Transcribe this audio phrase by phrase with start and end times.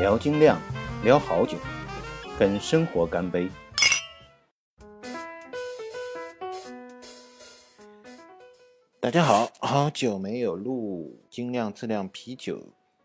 [0.00, 0.58] 聊精酿，
[1.04, 1.58] 聊好酒，
[2.38, 3.50] 跟生活干杯！
[8.98, 12.62] 大家好，好久没有录精酿自酿啤酒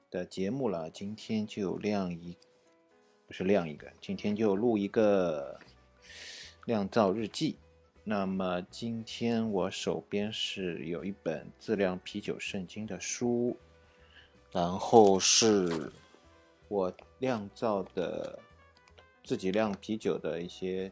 [0.10, 2.38] 的节目了，今天就酿一，
[3.28, 5.60] 不是酿一个，今天就录一个
[6.66, 7.58] 酿造日记。
[8.06, 13.58] 那么今天我手边是有一本自酿啤酒圣经的书，
[14.54, 15.92] 然后是
[16.76, 18.38] 我酿造的
[19.24, 20.92] 自己酿啤酒的一些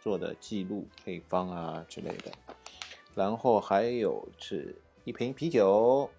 [0.00, 2.32] 做的记录、配方啊之类的，
[3.14, 4.74] 然后还有是
[5.04, 6.10] 一瓶啤酒，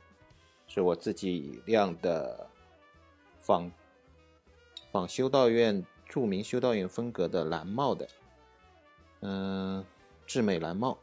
[0.66, 2.48] 是我自己酿的
[3.38, 3.70] 仿
[4.94, 8.08] 仿修道院著名修道院风格的蓝帽的，
[9.20, 9.86] 嗯。
[10.28, 10.98] 智美蓝帽，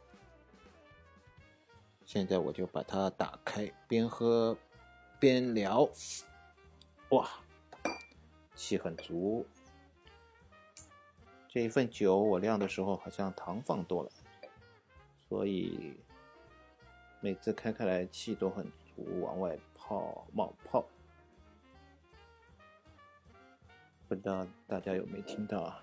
[2.03, 4.57] 现在我就把它打开，边喝
[5.19, 5.87] 边聊。
[7.09, 7.29] 哇，
[8.59, 9.47] 气很足。
[11.47, 14.11] 这一份酒我酿的时候好像糖放多了，
[15.29, 15.97] 所以
[17.21, 20.85] 每次开开来气都很足，往外泡冒泡。
[24.09, 25.81] 不知道大家有没有听到啊？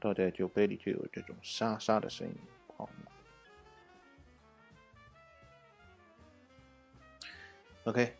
[0.00, 2.34] 倒在酒杯里就有这种沙沙的声音
[2.66, 2.88] 泡。
[7.84, 8.16] OK，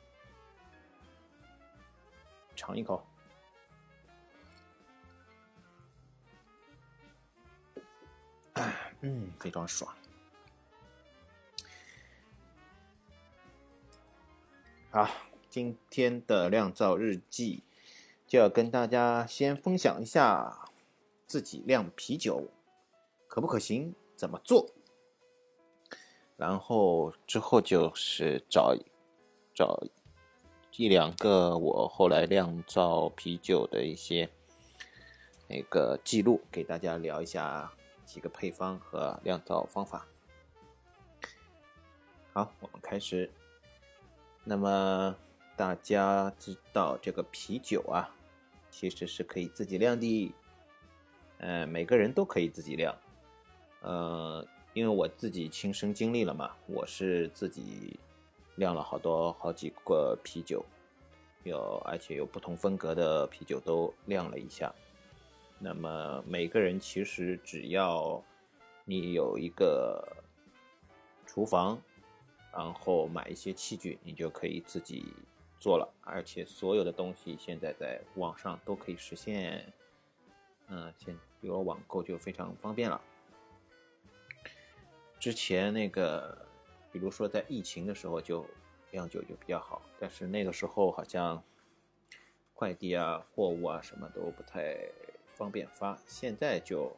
[2.54, 3.04] 尝一口。
[9.00, 9.94] 嗯，非常爽。
[14.90, 15.08] 好，
[15.48, 17.62] 今天的酿造日记
[18.26, 20.68] 就要跟大家先分享一下
[21.26, 22.48] 自己酿啤酒
[23.28, 23.94] 可不可行。
[24.16, 24.68] 怎么做？
[26.36, 28.76] 然后之后就是找
[29.54, 29.82] 找
[30.76, 34.28] 一两个我后来酿造啤酒的一些
[35.48, 37.72] 那个记录，给大家聊一下
[38.10, 40.04] 几个配方和酿造方法。
[42.32, 43.30] 好，我们开始。
[44.42, 45.14] 那么
[45.54, 48.12] 大家知道这个啤酒啊，
[48.68, 50.34] 其实是可以自己酿的，
[51.38, 52.92] 嗯，每个人都可以自己酿。
[53.82, 57.96] 呃，因为我自己亲身经历了嘛，我是自己
[58.56, 60.64] 酿了好多好几个啤酒，
[61.44, 64.74] 有而且有不同风格的啤酒都酿了一下。
[65.62, 68.20] 那么每个人其实只要
[68.86, 70.02] 你有一个
[71.26, 71.78] 厨房，
[72.50, 75.12] 然后买一些器具，你就可以自己
[75.58, 75.86] 做了。
[76.00, 79.70] 而且所有的东西现在在网上都可以实现，
[80.68, 83.00] 嗯，现有网购就非常方便了。
[85.18, 86.46] 之前那个，
[86.90, 88.46] 比如说在疫情的时候就
[88.90, 91.42] 酿酒就比较好，但是那个时候好像
[92.54, 94.78] 快递啊、货物啊什么都不太
[95.40, 95.98] 方便发。
[96.06, 96.94] 现在就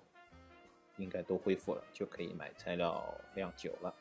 [0.97, 3.95] 应该都恢复了，就可以买材料酿酒了。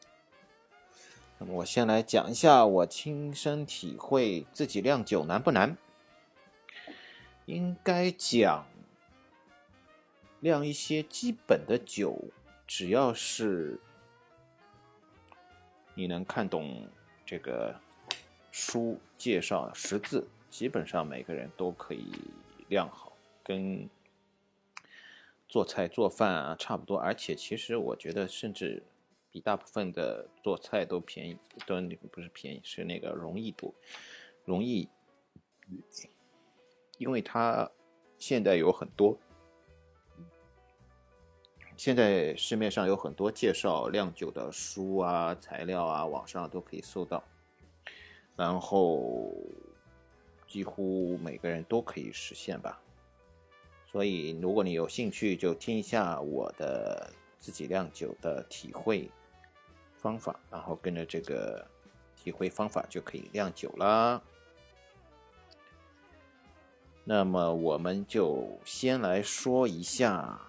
[1.37, 5.77] 那么我先来讲一下我亲身体会自己酿酒难不难？
[7.45, 8.65] 应该讲
[10.39, 12.19] 酿一些基本的酒，
[12.65, 13.79] 只要是。
[15.93, 16.87] 你能看懂
[17.25, 17.75] 这个
[18.49, 22.09] 书介绍识字，基本上每个人都可以
[22.69, 23.11] 酿好，
[23.43, 23.87] 跟
[25.51, 26.97] 做菜做饭啊差不多。
[26.97, 28.81] 而且其实我觉得，甚至
[29.29, 31.75] 比大部分的做菜都便宜，都
[32.09, 33.73] 不是便宜，是那个容易多，
[34.45, 34.87] 容易，
[36.97, 37.69] 因为它
[38.17, 39.17] 现在有很多。
[41.77, 47.23] 现在市面上有很多介绍酿酒的书啊、材料啊，网上都可以搜到。
[48.35, 49.33] 然后
[50.47, 52.79] 几乎每个人都可以实现吧。
[53.91, 59.11] 所以如果你有兴趣，就听一下我的自己酿酒的体会
[59.97, 61.67] 方法，然后跟着这个
[62.15, 64.21] 体会方法就可以酿酒啦。
[67.03, 70.39] 那么我们就先来说一下。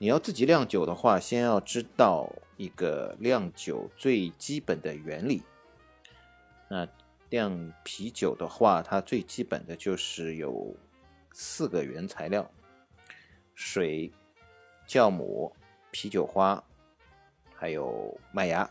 [0.00, 5.42] 你要自己酿酒的话，先要知道一个酿酒最基本的原理。
[6.68, 6.86] 那
[7.30, 10.76] 酿啤酒的话，它最基本的就是有
[11.40, 12.50] 四个原材料：
[13.54, 14.10] 水、
[14.88, 15.54] 酵母、
[15.92, 16.60] 啤酒花，
[17.54, 18.68] 还有麦芽。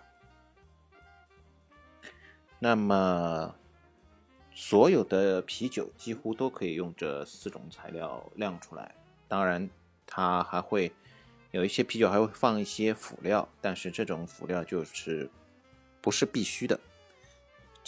[2.59, 3.55] 那么
[4.51, 8.93] 所有的啤酒几乎都可以用这四种材料酿出来。
[9.29, 9.69] 当然，
[10.05, 10.91] 它还会。
[11.51, 15.29] 有一些啤酒还会放一些辅料，但是这种辅料就是
[16.01, 16.77] 不是必须的。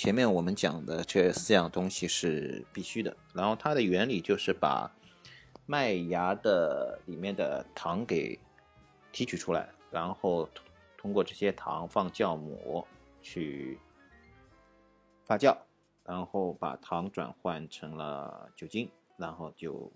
[0.01, 3.17] 前面我们讲的这四样东西是必须的。
[3.33, 4.89] 然后它的原理就是把
[5.65, 8.39] 麦芽的里面的糖给
[9.11, 10.47] 提取出来，然后
[10.97, 12.87] 通过这些糖放酵母
[13.21, 13.77] 去
[15.25, 15.57] 发酵，
[16.05, 19.91] 然后把糖转换成了酒精，然后就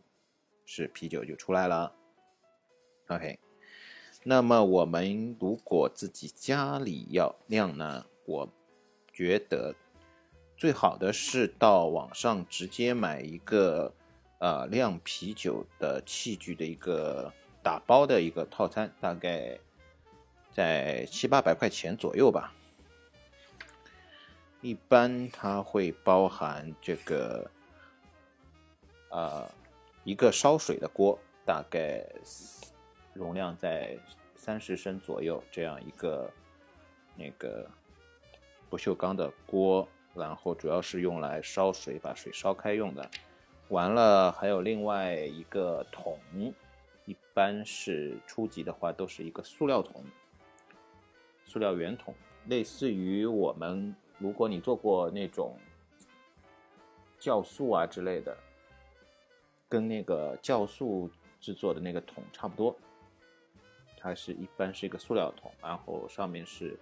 [0.65, 1.89] 是啤酒就出来了。
[3.07, 3.39] OK，
[4.25, 8.49] 那么我们如果自己家里要酿呢，我
[9.13, 9.73] 觉得。
[10.63, 13.94] 最好的是到网上直接买一个，
[14.39, 17.30] 呃，酿啤酒的器具的一个
[17.62, 19.60] 打包的一个套餐，大概
[20.54, 22.54] 在七八百块钱左右吧。
[24.62, 27.51] 一般它会包含这个，
[29.09, 29.45] 呃，
[30.06, 32.06] 一个烧水的锅，大概
[33.12, 33.98] 容量在
[34.33, 36.31] 三十升左右，这样一个
[37.18, 37.69] 那个
[38.69, 39.86] 不锈钢的锅。
[40.15, 43.10] 然后主要是用来烧水，把水烧开用的。
[43.69, 46.19] 完了，还有另外一个桶，
[47.06, 50.04] 一般是初级的话都是一个塑料桶，
[51.45, 52.13] 塑料圆桶，
[52.48, 55.57] 类似于我们如果你做过那种
[57.19, 58.38] 酵素啊之类的，
[59.68, 61.09] 跟那个酵素
[61.42, 62.75] 制作的那个桶差不多。
[63.98, 66.77] 它是一般是一个塑料桶，然后上面是。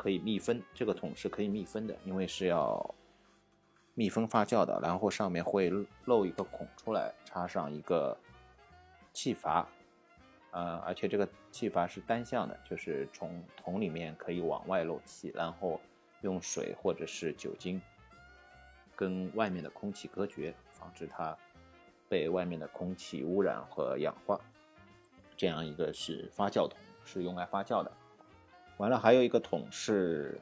[0.00, 2.94] 可以密封，这个桶是可以密封的，因为是要
[3.92, 4.80] 密封发酵的。
[4.82, 5.70] 然后上面会
[6.06, 8.16] 漏一个孔出来，插上一个
[9.12, 9.68] 气阀，
[10.52, 15.78] 呃，而且这个气阀是单向的，就是从桶里面可以往外漏气，然后
[16.22, 17.78] 用水或者是酒精
[18.96, 21.36] 跟外面的空气隔绝，防止它
[22.08, 24.40] 被外面的空气污染和氧化。
[25.36, 27.92] 这样一个是发酵桶，是用来发酵的。
[28.80, 30.40] 完了，还有一个桶是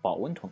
[0.00, 0.48] 保温桶，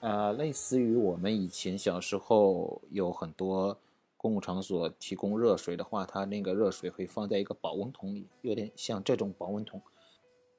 [0.00, 3.78] 呃，类似于我们以前小时候有很多
[4.16, 9.78] 公共场所提供热水的话，它那个热水会放在一个保温桶里，有点像这种保温桶。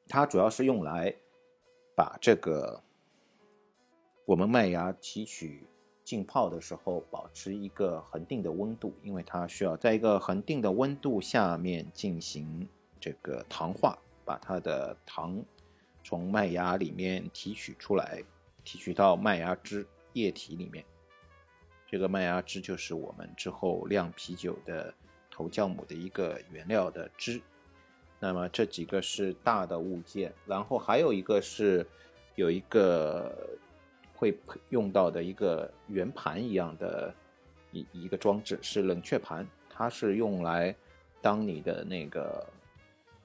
[0.07, 1.15] 它主要是用来
[1.95, 2.79] 把这个
[4.25, 5.65] 我们麦芽提取
[6.03, 12.69] 浸泡的时候保持一个恒定的温度，因为它需要在一个恒定的温度下面进行。
[12.99, 15.41] 这个糖化，把它的糖
[16.03, 18.23] 从麦芽里面提取出来，
[18.63, 20.83] 提取到麦芽汁液体里面。
[21.87, 24.93] 这个麦芽汁就是我们之后酿啤酒的
[25.31, 27.41] 投酵母的一个原料的汁。
[28.19, 31.87] 那么这几个是大的物件，然后还有一个是
[32.35, 33.57] 有一个
[34.13, 34.37] 会
[34.69, 37.13] 用到的一个圆盘一样的
[37.71, 40.75] 一一个装置，是冷却盘，它是用来
[41.21, 42.45] 当你的那个。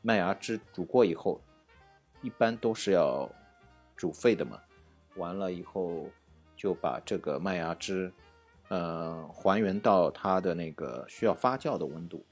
[0.07, 1.41] 麦芽汁煮过以后，
[2.21, 3.27] 一般都是要
[3.97, 4.61] 煮沸的嘛。
[5.17, 6.11] 完了以后，
[6.55, 8.13] 就把这个麦芽汁，
[8.69, 12.23] 呃，还原到它的那个需要发酵的温度。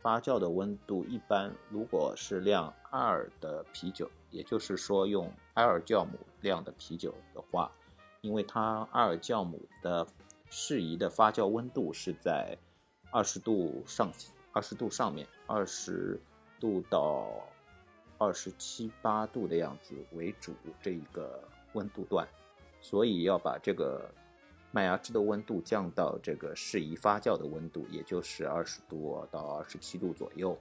[0.00, 7.70] 发酵的温度一般，如果是酿艾尔的啤酒，也就是说用艾尔酵母酿的啤酒的话，
[8.22, 10.04] 因为它艾尔酵母的
[10.48, 12.58] 适宜的发酵温度是在
[13.12, 14.10] 二十度上，
[14.50, 16.20] 二十度上面，二十。
[16.60, 17.48] 度到
[18.18, 20.52] 二十七八度的样子为主，
[20.82, 21.42] 这一个
[21.72, 22.28] 温度段，
[22.82, 24.08] 所以要把这个
[24.70, 30.54] 麦芽汁的温度降到这个适宜发酵的温度，也就是二十度到二十七度左右，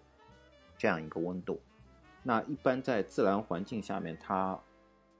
[0.77, 1.59] 这样一个温度。
[2.23, 4.57] 那一般在自然环境下面，它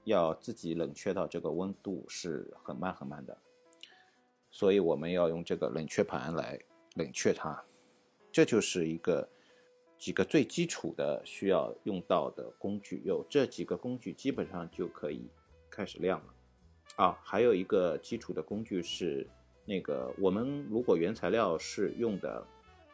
[0.04, 3.36] 要自己冷却到这个温度是很慢很慢的，
[4.50, 6.58] 所以我们要用这个冷却盘来
[6.94, 7.62] 冷却它，
[8.32, 9.28] 这就是一个。
[10.00, 15.28] 几个最基础的需要用到的工具，有这几个工具基本上就可以
[15.68, 16.34] 开始晾了。
[16.96, 19.26] 啊，还有一个基础的工具是
[19.66, 22.42] 那个我们如果原材料是用的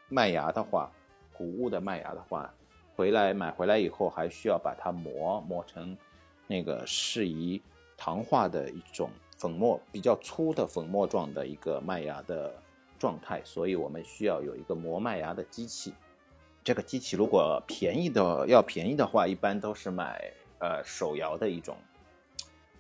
[0.09, 0.91] 麦芽的话，
[1.33, 2.53] 谷物的麦芽的话，
[2.97, 5.97] 回来买回来以后还需要把它磨磨成
[6.49, 7.63] 那个适宜
[7.97, 9.09] 糖化的一种
[9.39, 12.53] 粉末，比较粗的粉末状的一个麦芽的
[12.99, 15.95] 状态，所以我们需要有一个磨麦芽的机器。
[16.67, 20.21] 这个机器如果便宜的要便宜的话，一般都是买
[20.59, 21.77] 呃手摇的一种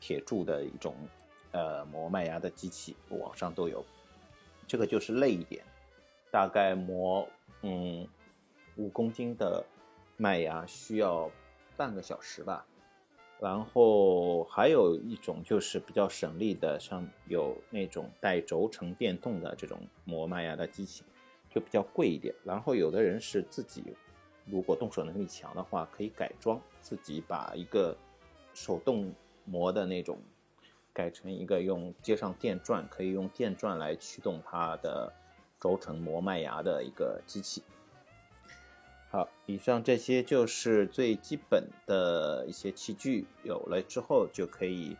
[0.00, 0.93] 铁铸的一种
[1.52, 3.87] 呃磨麦芽的机器，网上都有。
[4.66, 5.64] 这个就是累一点，
[6.33, 7.28] 大概磨
[7.62, 8.05] 嗯
[8.75, 9.64] 五公斤的
[10.16, 11.31] 麦芽需要
[11.76, 12.66] 半个小时吧。
[13.38, 21.05] 然后还有一种就是比较省力的，像有那种带轴承电动的这种磨麦芽的机器。
[21.56, 23.82] 就比较贵一点，然后有的人是自己，
[24.44, 27.96] 如果动手能力强的话，可以改装，自己把一个
[28.52, 29.10] 手动
[29.46, 30.18] 磨的那种，
[30.92, 35.10] 改成一个用接上电钻，可以用电钻来驱动它的
[35.58, 37.62] 轴承磨麦芽的一个机器。
[39.08, 44.94] 好，以上这些就是最基本的一些器具，有了之后就可以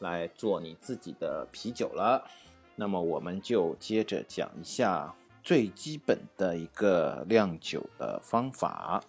[0.00, 2.28] 来做你自己的啤酒了。
[2.74, 9.02] 那么我们就接着讲一下最基本的一个酿酒的方法。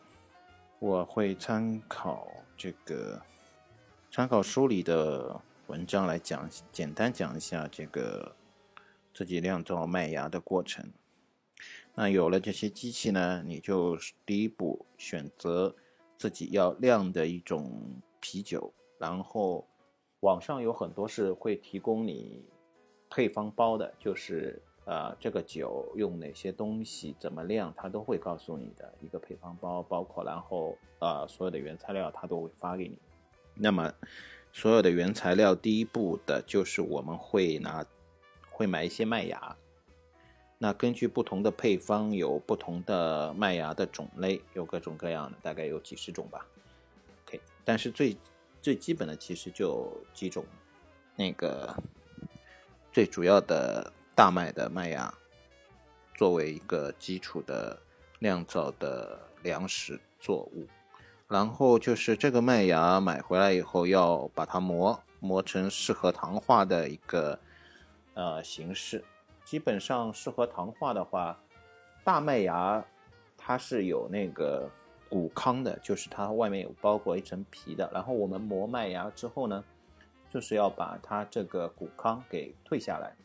[0.79, 3.21] 我会参考这个
[4.09, 8.35] 参考书里的文章来讲，简单讲一下这个
[9.13, 10.91] 自己酿造麦芽的过程。
[11.93, 13.95] 那有了这些机器呢，你就
[14.25, 15.75] 第一步选择
[16.17, 19.67] 自己要酿的一种啤酒，然后
[20.21, 22.43] 网上有很多是会提供你
[23.09, 32.97] 配方包的，就是呃这个酒用哪些东西怎么酿，它都会告诉你的一个配方包，包括然后呃所有的原材料它都会发给你。
[33.53, 33.93] 那么
[34.51, 37.85] 所有的原材料第一步的就是我们会拿
[38.49, 39.55] 会买一些麦芽。
[40.57, 46.45] 那根据不同的配方，有不同的麦芽的种类，有各种各样的，大概有几十种吧。
[47.25, 48.15] OK，但是最
[48.61, 50.45] 最基本的其实就几种，
[51.15, 51.75] 那个
[52.91, 55.11] 最主要的大麦的麦芽，
[56.13, 57.75] 作为一个基础的
[58.19, 60.67] 酿造的粮食作物。
[61.27, 67.39] 然后就是这个麦芽买回来以后，要把它磨磨成适合糖化的一个
[68.13, 69.03] 呃形式。
[69.43, 71.35] 基本上适合糖化的话，
[72.03, 72.85] 大麦芽
[73.35, 74.69] 它是有那个
[75.09, 77.89] 谷糠的，就是它外面有包裹一层皮的。
[77.91, 79.63] 然后我们磨麦芽之后呢，
[80.29, 83.15] 就是要把它这个谷糠给退下来，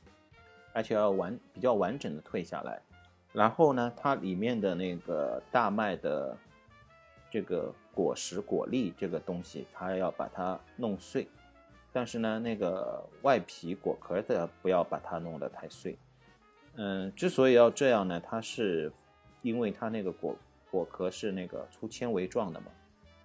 [0.76, 2.78] 而且要完比较完整的退下来。
[3.32, 6.36] 然后呢，它里面的那个大麦的
[7.30, 11.26] 这个果实果粒这个东西，它要把它弄碎。
[11.92, 15.96] 但是呢，那个外皮果壳的不要把它弄得太碎。
[16.74, 18.92] 嗯，之所以要这样呢，它是
[19.40, 20.36] 因为它那个果
[20.70, 22.66] 果壳是那个粗纤维状的嘛，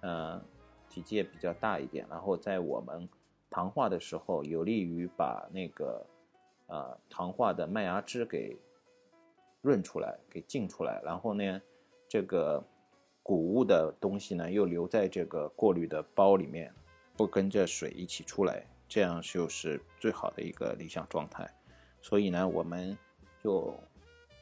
[0.00, 0.42] 呃，
[0.88, 3.06] 体积也比较大一点，然后在我们
[3.50, 6.02] 糖化的时候，有利于把那个
[6.72, 8.56] 呃糖化的麦芽汁给
[9.60, 11.60] 润出来，给浸出来，然后呢，
[12.08, 12.64] 这个
[13.22, 16.72] 谷物的东西呢又留在这个过滤的包里面，
[17.16, 21.48] 不跟着水一起出来，这样就是最好的一个理想状态。
[22.00, 22.98] 所以呢，我们。
[23.44, 23.74] 就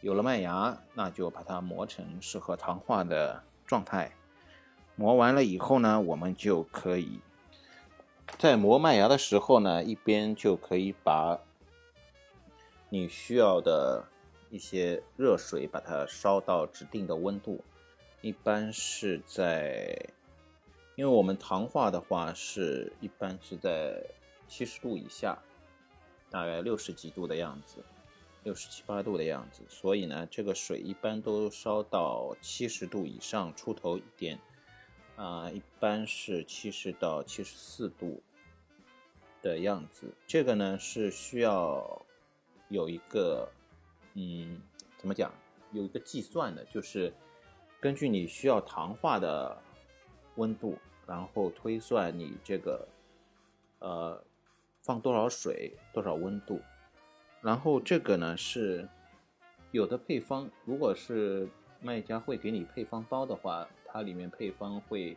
[0.02, 4.12] 有了麦芽，那就把它磨成适合糖化的状态。
[4.94, 7.18] 磨完了以后呢，我们就可以
[8.36, 11.40] 在磨麦芽的时候呢，一边就可以把
[12.90, 14.04] 你需要的
[14.50, 17.64] 一些热水把它烧到指定的温度，
[18.20, 19.96] 一般是在，
[20.96, 24.04] 因为我们糖化的话是一般是在
[24.48, 25.38] 七十度以下，
[26.28, 27.82] 大概六十几度的样子。
[28.42, 34.40] 六十七八度的样子，所以呢，这个水一般都烧到七十度以上出头一点，
[35.16, 38.22] 啊，一般是七十到七十四度
[39.42, 40.14] 的样子。
[40.26, 42.00] 这个呢是需要
[42.70, 43.46] 有一个，
[44.14, 44.60] 嗯，
[44.96, 45.30] 怎么讲？
[45.72, 47.12] 有一个计算的，就是
[47.80, 49.56] 根据你需要糖化的
[50.36, 52.88] 温度，然后推算你这个，
[53.80, 54.24] 呃，
[54.82, 56.60] 放多少水，多少温度。
[57.40, 58.88] 然后这个呢是
[59.70, 61.48] 有的配方，如果是
[61.80, 65.16] 卖家会给你配方包的话，它里面配方会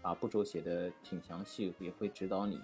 [0.00, 2.60] 把步骤写的挺详细，也会指导你，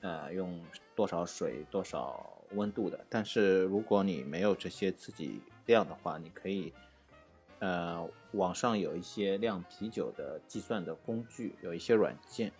[0.00, 0.60] 呃，用
[0.94, 2.98] 多少水、多少温度的。
[3.08, 6.72] 但是如果你没有这些自己量的话，你可以，
[7.58, 12.52] 呃，网上有一些酿啤酒的计算的工具，有一些软件，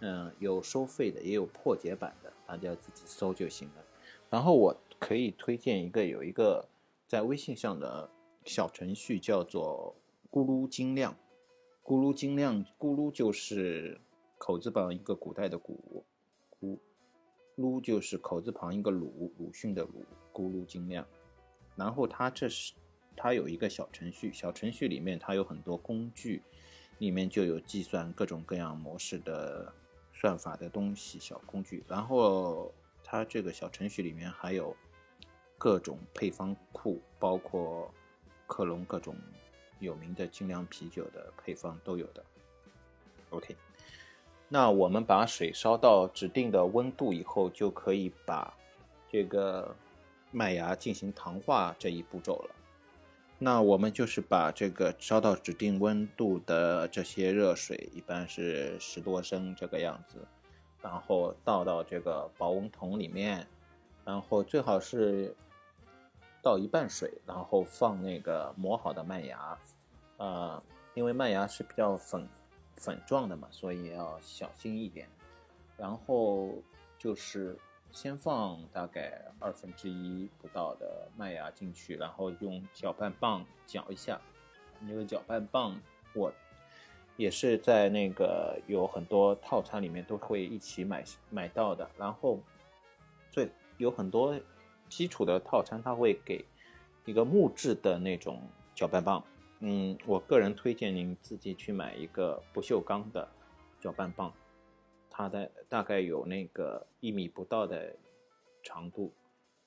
[0.00, 3.84] 嗯，有收费的，也有破解版的，大家自己搜就行了。
[4.28, 4.76] 然后我。
[5.00, 6.68] 可以推荐一个有一个
[7.08, 8.10] 在微信上的
[8.44, 9.96] 小程序，叫做
[10.30, 11.16] “咕噜精酿”。
[11.82, 13.98] 咕噜精酿，咕噜就是
[14.36, 16.04] 口字旁一个古代的“古”，
[17.60, 20.04] 撸就是口字旁一个“鲁”，鲁迅的“鲁”。
[20.32, 21.06] 咕噜精酿。
[21.76, 22.72] 然后它这是
[23.16, 26.42] 它有一个小程序，小程序里面它有很多工具，
[26.98, 29.72] 里面就有计算各种各样模式的
[30.12, 31.84] 算法的东西，小工具。
[31.86, 32.72] 然后
[33.04, 34.76] 它这个小程序里面还有。
[35.62, 37.92] 各种配方库，包括
[38.46, 39.14] 克隆各种
[39.78, 42.24] 有名的精酿啤酒的配方都有的。
[43.28, 43.54] OK，
[44.52, 48.52] 那我们把水烧到指定的温度以后，就可以把
[49.08, 49.72] 这个
[50.32, 52.54] 麦芽进行糖化这一步骤了。
[53.38, 60.18] 那我们就是把这个烧到指定温度的这些热水，一般是十多升这个样子，
[60.82, 63.46] 然后倒到这个保温桶里面，
[64.04, 65.32] 然后最好是
[66.42, 69.56] 倒一半水，然后放那个磨好的麦芽，
[70.16, 70.60] 呃，
[70.94, 72.28] 因为麦芽是比较粉
[72.80, 75.06] 粉状的嘛，所以要小心一点。
[75.76, 76.48] 然后
[76.98, 77.56] 就是
[77.92, 84.20] 先放大概二分之一不到的麦芽进去，然后用搅拌棒搅一下。
[84.80, 85.78] 那个搅拌棒
[86.14, 86.32] 我。
[87.16, 92.40] 也是在那个有很多套餐里面都会一起买买到的，然后
[93.30, 94.40] 最有很多
[94.88, 96.42] 基础的套餐，它会给
[97.04, 98.40] 一个木质的那种
[98.74, 99.22] 搅拌棒。
[99.60, 103.28] 嗯，我个人推荐您自己去买一个不锈钢的
[103.78, 104.32] 搅拌棒，
[105.10, 107.94] 它的大概有那个一米不到的
[108.62, 109.12] 长度，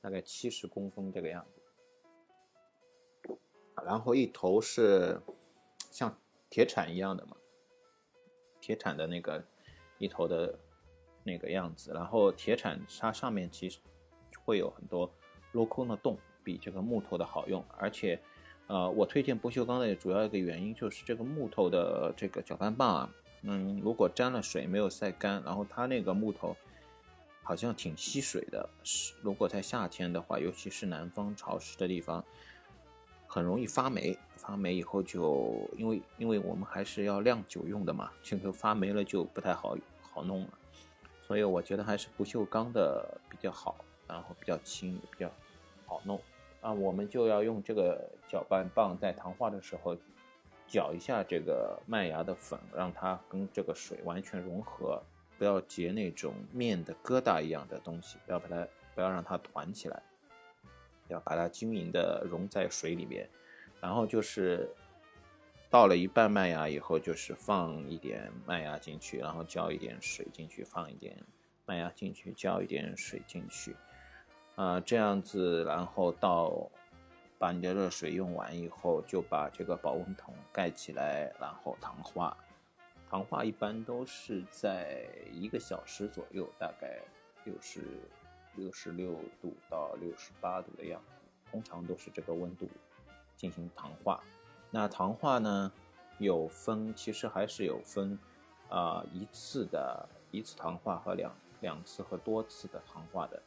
[0.02, 3.38] 大概七十公分这个样子，
[3.86, 5.22] 然后一头是
[5.92, 6.18] 像
[6.50, 7.38] 铁铲一样的嘛。
[8.60, 9.44] 铁铲的那个
[10.00, 10.58] 一头的
[11.24, 13.78] 那个样子，然后铁铲它上面其实
[14.44, 15.14] 会有很多
[15.52, 17.64] 镂空的洞，比这个木头的好用。
[17.78, 18.20] 而且，
[18.74, 23.10] 呃，我推荐不锈钢的主要一个原因就是这个木头的这个搅拌棒啊，
[23.44, 26.58] 嗯，如果沾了水没有晒干，然后它那个木头
[27.44, 28.68] 好像挺吸水的。
[28.84, 32.26] 是，如果在夏天的话，尤其是南方潮湿的地方。
[33.28, 40.50] 很容易发霉，发霉以后就因为因为我们还是要酿酒用的嘛，这个发霉了就不太好好弄了，
[41.22, 43.76] 所以我觉得还是不锈钢的比较好，
[44.08, 45.32] 然后比较轻，比较
[45.86, 46.20] 好弄
[46.64, 46.74] 啊。
[46.74, 49.96] 我们就要用这个搅拌棒在糖化的时候
[50.68, 55.00] 搅一下这个麦芽的粉，让它跟这个水完全融合，
[55.38, 60.02] 不要结那种面的疙瘩一样的东西，不要把它不要让它团起来。
[61.10, 63.30] 要把它均匀的融在水里面，
[63.82, 64.74] 然后就是
[65.70, 71.22] 倒了一半麦芽以后，就是放一点麦芽进去，然后浇一点水进去，放一点
[71.66, 73.76] 麦芽进去，浇一点水进去，
[74.56, 76.70] 啊，这样子，然后到
[77.38, 82.36] 把你的热水用完以后，就把这个保温桶盖起来，然后糖化。
[83.10, 87.00] 糖化一般都是在一个小时左右，大概
[87.46, 87.82] 就是。
[88.56, 91.16] 六十六度到六十八度的样子，
[91.50, 92.70] 通常都是这个温度
[93.36, 94.24] 进行糖化。
[94.70, 95.72] 那糖化呢，
[96.20, 98.16] 有分，其实还是有分
[98.70, 103.42] 啊一次的一次糖化和两两次和多次的糖化的。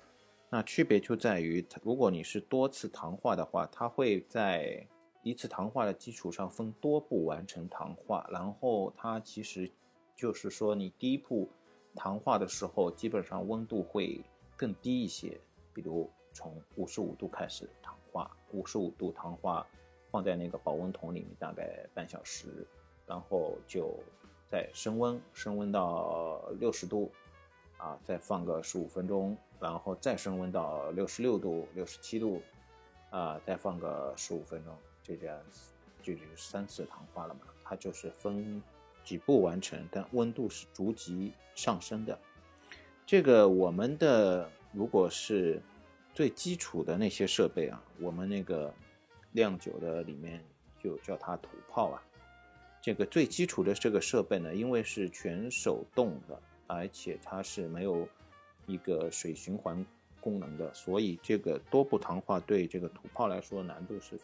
[0.50, 4.86] 那区别就在于，如果你是多次糖化的话，它会在
[5.22, 9.70] 一次糖化的基础上分多步完成糖化，然后它其实
[10.14, 11.48] 就是说，你第一步
[11.94, 14.20] 糖化的时候，基本上温度会。
[14.58, 15.38] 更低一些，
[15.74, 19.66] 比如从五十五度开始糖化，五十五度糖化，
[20.10, 22.66] 放在那个保温桶里面大概半小时，
[23.06, 23.94] 然后就
[24.50, 27.12] 再升温，升温到六十度，
[27.78, 32.42] 啊，再放个十五分钟，然后再升温到六十六度、六十七度，
[33.10, 37.40] 啊，再放个十五分钟，就这样子，就就是三次糖化了嘛。
[37.62, 38.62] 它就是分
[39.04, 42.18] 几步完成，但温度是逐级上升的。
[43.04, 45.60] 这个我们的如果是
[46.14, 48.72] 最基础的那些设备啊，我们那个
[49.32, 50.42] 酿酒的里面
[50.82, 52.02] 就叫它土炮啊。
[52.80, 58.08] 这个最基础的这个设备呢，因为是全手动的，而且它是没有
[58.66, 59.84] 一个水循环
[60.20, 64.18] 功能的，所以这个多步糖化对这个土炮来说难度是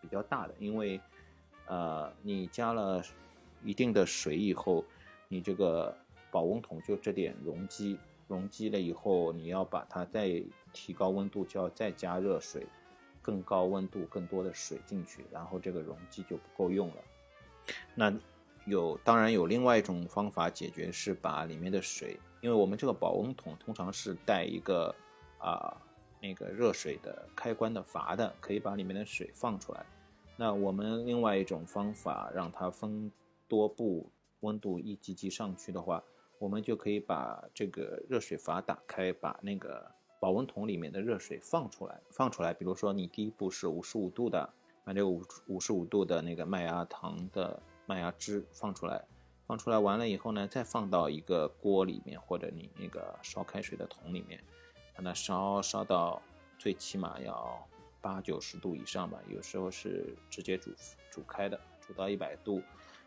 [0.00, 0.54] 比较大的。
[0.58, 1.00] 因为
[1.66, 3.02] 呃，你加了
[3.64, 4.84] 一定的水以后，
[5.28, 5.96] 你这个。
[6.32, 12.66] 保温桶就这点容积，容积了以后，你要把它再提高温度，就要再加热水，
[13.20, 16.94] 更高温度、更多的水进去，然后这个容积就不够用了。
[17.94, 18.10] 那
[18.64, 24.94] 有当然有另外一种方法解决，是把里面的水，因为我们这个保温桶通常是带一个
[25.38, 25.76] 啊
[26.20, 29.84] 那个热水的开关的阀的，可以把里面的水放出来。
[30.36, 33.10] 那我们另外一种方法让它分
[33.48, 36.02] 多步，温度一级级上去的话。
[36.38, 42.52] 我们就可以把这个热水阀打开，把那个保温桶里面的热水放出来，放出来。
[42.52, 49.04] 比如说，你第一步是五十五度的，把这个五五十五度的那个麦芽糖的麦芽汁放出来，
[49.46, 54.42] 放出来完了以后呢，再放到一个锅里面，或者你那个烧开水的桶里面，
[54.96, 56.22] 把它烧烧到
[56.58, 57.62] 最起码要
[58.00, 60.70] 八九十度以上吧，有时候是直接煮
[61.10, 62.62] 煮开的，煮到一百度。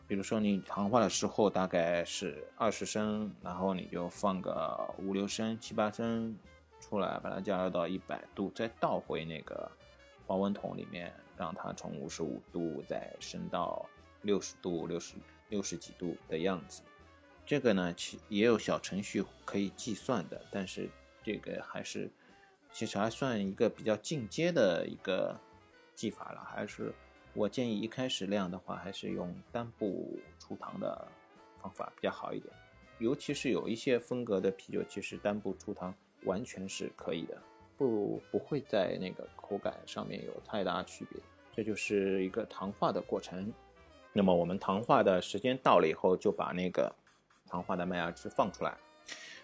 [0.08, 6.38] 比如说你糖化的时候大概是二十升，然后你就放个五六升、七八升
[6.80, 9.68] 出来，把它加热到一百度，再倒回那个
[10.28, 13.84] 保温桶里面，让它从五十五度再升到
[14.26, 15.14] 六十度、六十
[15.50, 16.82] 六十几度的样子。
[17.46, 20.90] 这个呢，其也有小程序可以计算的，但是
[21.24, 22.10] 这个还是
[22.72, 25.40] 其实还算一个比较进阶的一个
[25.94, 26.44] 技法了。
[26.44, 26.92] 还是
[27.34, 31.08] 我建议一开始量的话，还是用单步出糖的
[31.62, 32.52] 方法比较好一点。
[32.98, 37.40] 尤其是有一些风格的啤酒，其实单步出糖完全是可以的，
[37.78, 41.22] 不不会在那个口感上面有太大区别。
[41.54, 43.54] 这就是一个糖化的过程。
[44.16, 46.92] 那么我们糖化的时间到了以后，就把那个。
[47.48, 48.76] 糖化的麦芽汁放出来，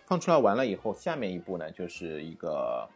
[0.05, 2.89] 放出来完了以后，下面一步呢，就是一个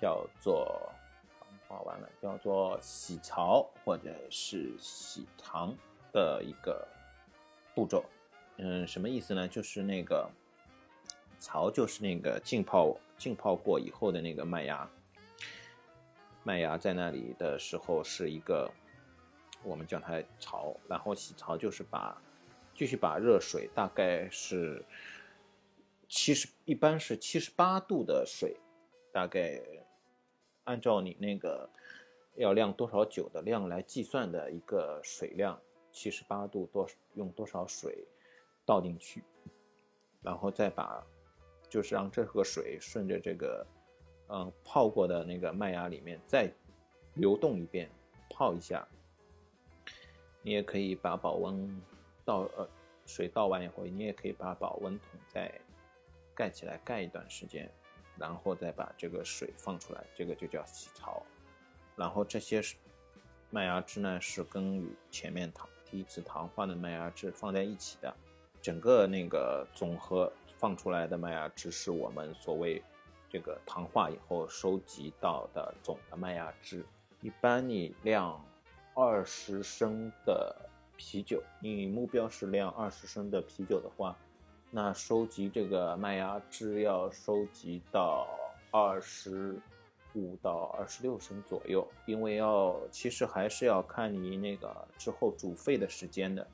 [0.00, 0.92] 叫做
[1.38, 5.72] 糖化完了，叫做洗槽或者是洗糖
[6.12, 6.86] 的一个
[7.72, 8.04] 步骤。
[8.56, 9.46] 嗯，什么意思呢？
[9.46, 10.28] 就是那个
[11.38, 14.90] 槽，就是那个浸泡浸泡过以后的那个麦芽，
[16.42, 18.68] 麦芽在那里的时候是一个，
[19.64, 22.20] 我们叫它槽，然后洗槽就是把。
[22.76, 24.84] 继续把热水，大概是
[26.08, 28.56] 七十，一般是七十八度的水，
[29.12, 29.62] 大概
[30.64, 31.70] 按照你那个
[32.34, 35.56] 要酿多少酒的量来计算的一个水量，
[35.92, 38.04] 七十八度多用多少水
[38.66, 39.22] 倒进去，
[40.20, 41.00] 然后再把
[41.68, 43.64] 就是让这个水顺着这个
[44.30, 46.52] 嗯泡过的那个麦芽里面再
[47.14, 47.88] 流动一遍，
[48.28, 48.84] 泡一下。
[50.44, 51.82] 你也可以把保温。
[52.26, 52.66] 倒呃，
[53.04, 55.52] 水倒完以后，你也可以把保温桶再
[56.34, 57.70] 盖起来，盖一段时间，
[58.16, 61.22] 然后再把这个水放出来，这个就叫洗槽。
[61.96, 62.62] 然后这些
[63.50, 68.16] 麦芽汁呢，是跟与前面糖第一次糖化的麦芽汁放在一起的，
[68.62, 72.82] 整个那个总和放出来的麦芽汁是我们所谓
[73.28, 76.86] 这个糖化以后收集到的总的麦芽汁。
[77.20, 78.42] 一般你量
[78.94, 80.56] 二十升的。
[80.96, 84.16] 啤酒，你目标是酿二十升的啤酒的话，
[84.70, 88.28] 那收集这个麦芽汁要收集到
[88.70, 89.60] 二十
[90.14, 96.46] 五到二十六升左右，因为要其实还是要看你那个之后煮沸的时间的，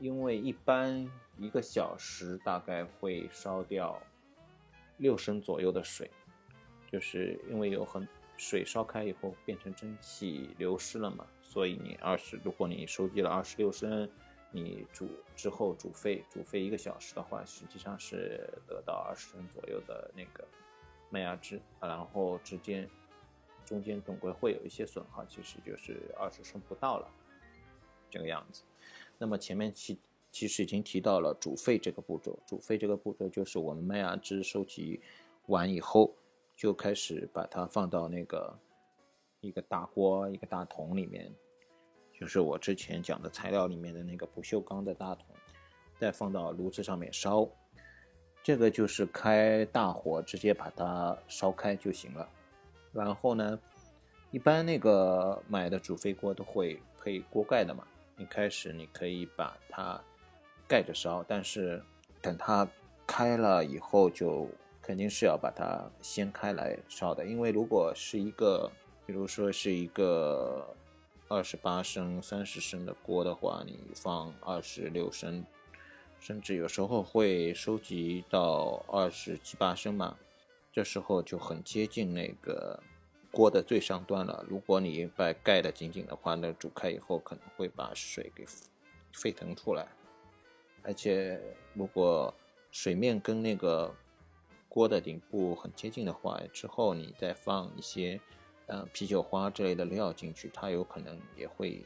[0.00, 4.00] 因为一般一个小时大概会烧掉
[4.96, 6.10] 六升左右的水，
[6.90, 11.26] 就是因为有很水烧开以后变成蒸汽流失了嘛。
[11.52, 14.08] 所以你二十，如果你收集了二十六升，
[14.50, 20.48] 你煮之后煮沸，煮沸一个小时的话，实际上是得到二十升左右的那个
[21.10, 22.88] 麦芽汁，然后之间
[23.66, 27.06] 中间总归会有一些损耗，其实就是二十升不到了
[28.08, 28.62] 这个样子。
[29.18, 29.98] 那么前面其
[30.30, 35.02] 其实已经提到了煮沸这个步骤，煮沸这个步骤就是我们麦芽汁收集
[35.48, 36.14] 完以后，
[36.56, 38.58] 就开始把它放到那个
[39.42, 41.30] 一个大锅、一个大桶里面。
[42.18, 45.26] 就是我之前讲的材料里面的那个不锈钢的大桶，
[45.98, 47.48] 再放到炉子上面烧，
[48.44, 52.28] 这个就是开大火直接把它烧开就行了。
[52.92, 53.58] 然后呢，
[54.30, 57.84] 一般那个买的煮沸锅都会配锅盖的嘛。
[58.18, 60.00] 一开始你可以把它
[60.68, 61.82] 盖着烧，但是
[62.20, 62.68] 等它
[63.04, 64.48] 开了以后，就
[64.80, 67.26] 肯定是要把它掀开来烧的。
[67.26, 68.70] 因为如果是一个，
[69.06, 70.74] 比如说是一个。
[71.28, 75.46] 二十八升、三十升的锅的话，你放二十六升，
[76.20, 80.18] 甚至有时候会收集到二十七八升嘛。
[80.70, 82.78] 这时候就很接近那个
[83.30, 84.44] 锅的最上端了。
[84.46, 88.44] 如果你把盖的紧紧的话，那煮开以后可能会把水给
[89.14, 89.88] 沸腾出来。
[90.82, 91.40] 而且
[91.72, 92.34] 如果
[92.70, 93.94] 水面跟那个
[94.68, 98.20] 锅的顶部很接近的话，之后你再放一些。
[98.66, 101.84] 呃，啤酒花之类的料进去，它有可能也会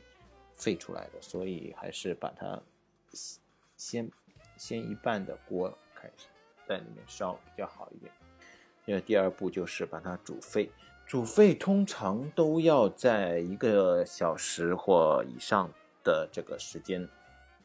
[0.54, 2.60] 沸出来的，所以还是把它
[3.76, 4.08] 先
[4.56, 6.28] 先一半的锅开始
[6.68, 8.12] 在里面烧比较好一点。
[8.84, 10.70] 因为第二步就是把它煮沸，
[11.06, 15.68] 煮沸通常都要在一个小时或以上
[16.04, 17.08] 的这个时间。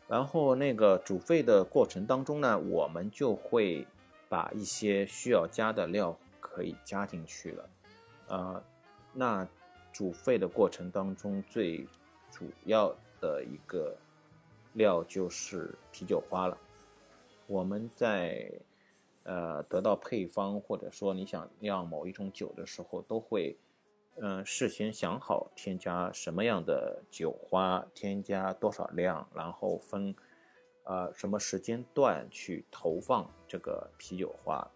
[0.08, 3.86] 然后那个煮沸的过程当中呢，我们就会
[4.28, 7.70] 把一些需要加的料可以加进去了，
[8.30, 8.64] 呃。
[9.14, 9.48] 那
[9.92, 11.86] 煮沸的过程当中，最
[12.32, 13.96] 主要的一个
[14.74, 16.58] 料就是啤酒花了。
[17.48, 18.50] 我们在
[19.24, 23.58] 呃得到配方或者说你想酿某一种酒的时候，都会
[24.16, 30.16] 嗯事先想好添加什么样的酒花，添加多少量，然后分
[30.84, 34.72] 呃什么时间段去投放这个啤酒花，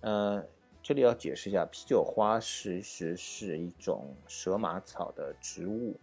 [0.00, 0.44] 呃。
[0.84, 5.98] 这里要解释一下，啤酒花其实是一种蛇麻草的植物，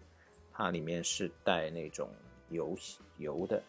[0.51, 2.09] 它里面是带那种
[2.49, 2.75] 油
[3.19, 3.61] 油的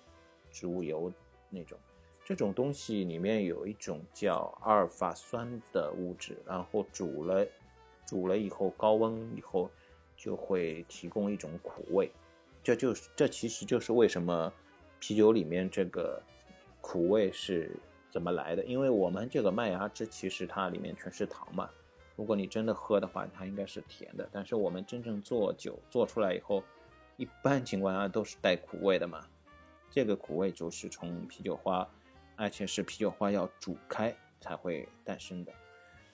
[0.51, 1.13] 植物油
[1.51, 1.79] 那种，
[2.25, 7.47] 这种东西里面有一种叫阿尔法酸的物质，然后煮了，
[8.07, 9.71] 煮了以后高温以后
[10.17, 12.11] 就会提供一种苦味，
[12.63, 14.51] 这就是这其实就是为什么
[14.99, 16.23] 啤酒里面这个
[16.81, 17.71] 苦味是
[18.13, 21.69] 怎么来的，因为我们这个麦芽汁其实它里面全是糖嘛。
[22.15, 24.29] 如果你真的喝的话，它应该是甜的。
[24.31, 26.63] 但是我们真正做酒做出来以后，
[27.17, 29.27] 一般情况下都是带苦味的嘛。
[29.91, 31.89] 这个苦味就是从啤酒花，
[32.37, 35.53] 而且是啤酒花要煮开才会诞生的。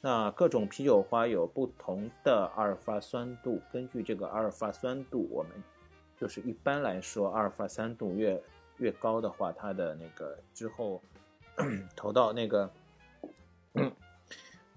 [0.00, 5.52] 那各种啤酒花有不同的阿尔法酸度，根据这个阿尔法酸度，我们
[6.16, 8.40] 就是一般来说，阿尔法酸度越
[8.76, 11.02] 越高的话，它的那个之后
[11.94, 12.70] 投到那个。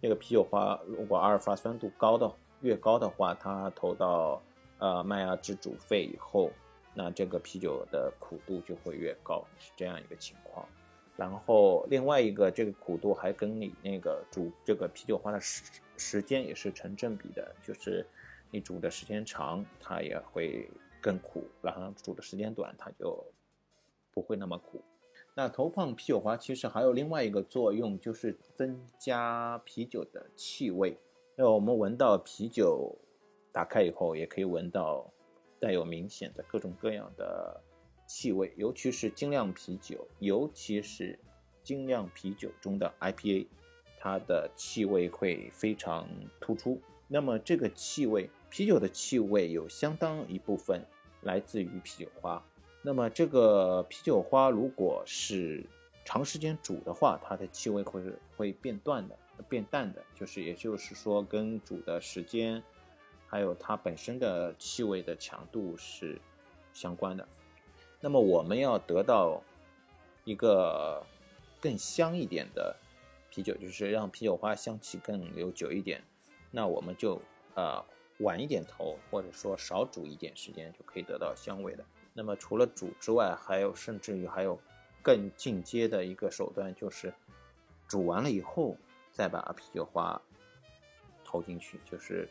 [0.04, 4.42] 那个啤酒花，如果阿尔法酸度高的越高的话，它投到
[4.80, 6.50] 呃麦芽汁煮沸以后，
[6.96, 10.68] 那这个啤酒的苦度就会越高，是这样一个情况。
[11.16, 15.64] 然后另外一个，这个苦度还跟你那个煮这个啤酒花的时
[15.98, 18.04] 时间也是成正比的，就是
[18.50, 20.68] 你煮的时间长，它也会
[21.00, 23.24] 更苦；然后煮的时间短，它就
[24.12, 24.82] 不会那么苦。
[25.34, 30.98] 那投放啤酒花其实还有另外一个作用，就是增加啤酒的气味。
[31.38, 32.94] 那我们闻到啤酒
[33.52, 35.10] 打开以后，也可以闻到
[35.58, 37.62] 带有明显的各种各样的
[38.06, 41.18] 气味，尤其是精酿啤酒，尤其是
[41.64, 43.48] 精酿啤酒中的 IPA，
[43.98, 46.06] 它的气味会非常
[46.42, 46.82] 突出。
[47.08, 50.86] 那么这个气味，啤酒的气味有相当一部分
[51.22, 52.46] 来自于啤酒花。
[52.82, 55.64] 那么这个啤酒花如果是
[56.04, 58.02] 长时间煮的话，它的气味会
[58.36, 59.16] 会变淡的，
[59.48, 62.62] 变淡的，就是也就是说跟煮的时间，
[63.28, 66.20] 还有它本身的气味的强度是
[66.74, 67.28] 相关的。
[68.00, 69.40] 那么我们要得到
[70.24, 71.06] 一个
[71.60, 72.76] 更香一点的
[73.30, 76.04] 啤酒，就是让啤酒花香气更留久一点，
[76.50, 77.22] 那我们就
[77.54, 77.80] 呃
[78.22, 81.86] 晚一点投，或者说少煮一点时间就可以得到香味的。
[82.14, 84.60] 那么除了煮之外，还有甚至于还有
[85.02, 87.14] 更进阶的一个手段，就是
[87.88, 88.76] 煮完了以后
[89.12, 90.22] 再把啤酒花
[91.24, 92.30] 投进去，就是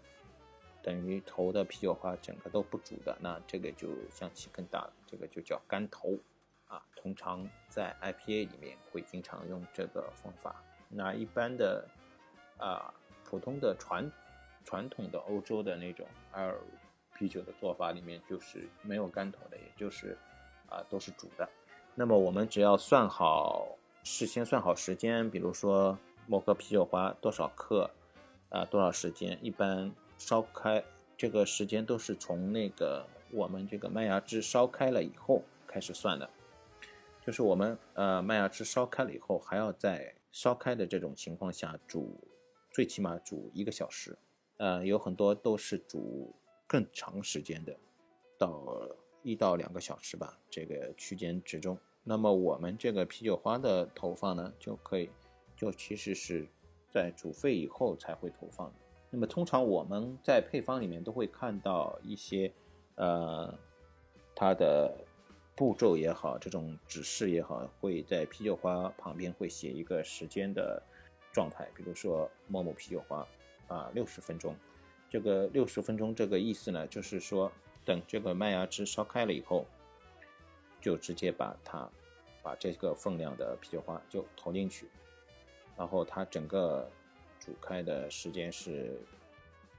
[0.82, 6.18] 等于投的啤酒花整个都不煮的，那这个就香气更大了，这个就叫干投
[6.68, 6.82] 啊。
[6.94, 10.62] 通常在 IPA 里面会经常用这个方法。
[10.88, 11.88] 那一般的
[12.58, 12.92] 啊
[13.24, 14.10] 普通的传
[14.64, 16.54] 传统的欧洲的那种 L。
[17.20, 20.16] 啤酒的做法里面就是没有干头的，也就是
[20.70, 21.46] 啊都是煮的。
[21.94, 27.90] 那么我们只要算好，事先算好时间，比如说某个啤酒花多少克，
[28.48, 30.82] 啊多少时间，一般烧开
[31.14, 36.26] 这个时间都是从那个我们这个麦芽汁烧开了以后开始算的。
[37.26, 42.18] 就是我们呃麦芽汁烧开了以后，还要在烧开的这种情况下煮，
[42.70, 44.16] 最起码煮一个小时。
[44.56, 46.34] 呃，有很多都是煮。
[46.70, 47.76] 更长时间的，
[48.38, 48.88] 到
[49.24, 51.76] 一到两个小时吧，这个区间之中。
[52.04, 55.10] 那么我们这个啤酒花的投放呢，就可以，
[55.56, 56.46] 就其实是
[56.88, 58.72] 在煮沸以后才会投放。
[59.10, 62.52] 那么通常我们在配方里面都会看到一些，
[62.94, 63.52] 呃，
[64.32, 64.96] 它的
[65.56, 70.80] 步骤也好，这种指示也好，会在啤酒花旁边会写一个时间的
[71.32, 73.26] 状态，比如说某某啤酒花
[73.66, 74.54] 啊，六十分钟。
[75.10, 77.50] 这个六十分钟这个意思呢，就是说
[77.84, 79.66] 等这个麦芽汁烧开了以后，
[80.80, 81.90] 就直接把它
[82.44, 84.88] 把这个分量的啤酒花就投进去，
[85.76, 86.88] 然后它整个
[87.40, 88.96] 煮开的时间是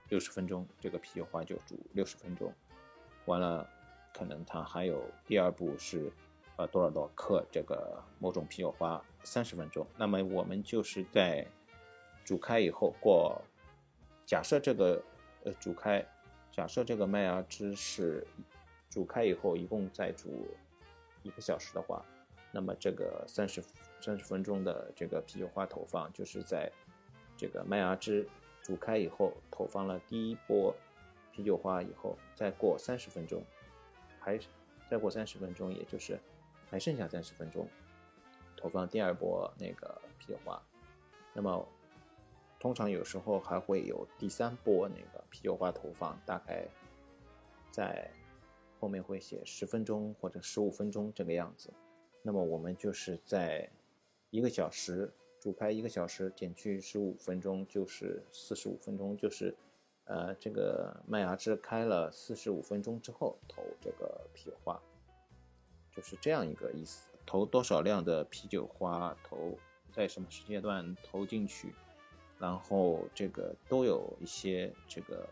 [0.09, 2.53] 六十分钟，这个啤酒花就煮六十分钟，
[3.23, 3.65] 完了
[4.13, 6.11] 可能它还有第二步是
[6.57, 11.47] 呃多少多少克这个某种啤酒花三十分钟，那么我们就是在
[12.25, 13.41] 煮开以后过，
[14.25, 15.01] 假设这个。
[15.43, 16.05] 呃，煮开，
[16.51, 18.27] 假设这个麦芽汁是
[18.89, 20.47] 煮开以后，一共再煮
[21.23, 22.05] 一个小时的话，
[22.51, 23.63] 那么这个三十
[23.99, 26.71] 三十分钟的这个啤酒花投放，就是在
[27.35, 28.27] 这个麦芽汁
[28.61, 30.75] 煮开以后，投放了第一波
[31.31, 33.43] 啤酒花以后，再过三十分钟，
[34.19, 34.39] 还
[34.89, 36.19] 再过三十分钟，也就是
[36.69, 37.67] 还剩下三十分钟，
[38.55, 40.61] 投放第二波那个啤酒花，
[41.33, 41.67] 那么。
[42.61, 46.67] 通常有时候还会有第三波那个啤酒花投放，大概
[47.71, 48.07] 在
[48.79, 51.73] 后面会写十分钟或者十五分钟这个样子。
[52.21, 53.67] 那么我们就是在
[54.29, 59.57] 一个小时煮开一个小时减去十五分钟，就是四十五分钟，就是
[60.03, 64.79] 呃这个麦芽汁开了四十五分钟之后投这个啤酒花，
[65.95, 67.09] 就是这样一个意思。
[67.25, 69.57] 投多少量的啤酒花，投
[69.91, 71.73] 在什么时间段投进去，
[72.41, 75.25] 然后这个都有一些这个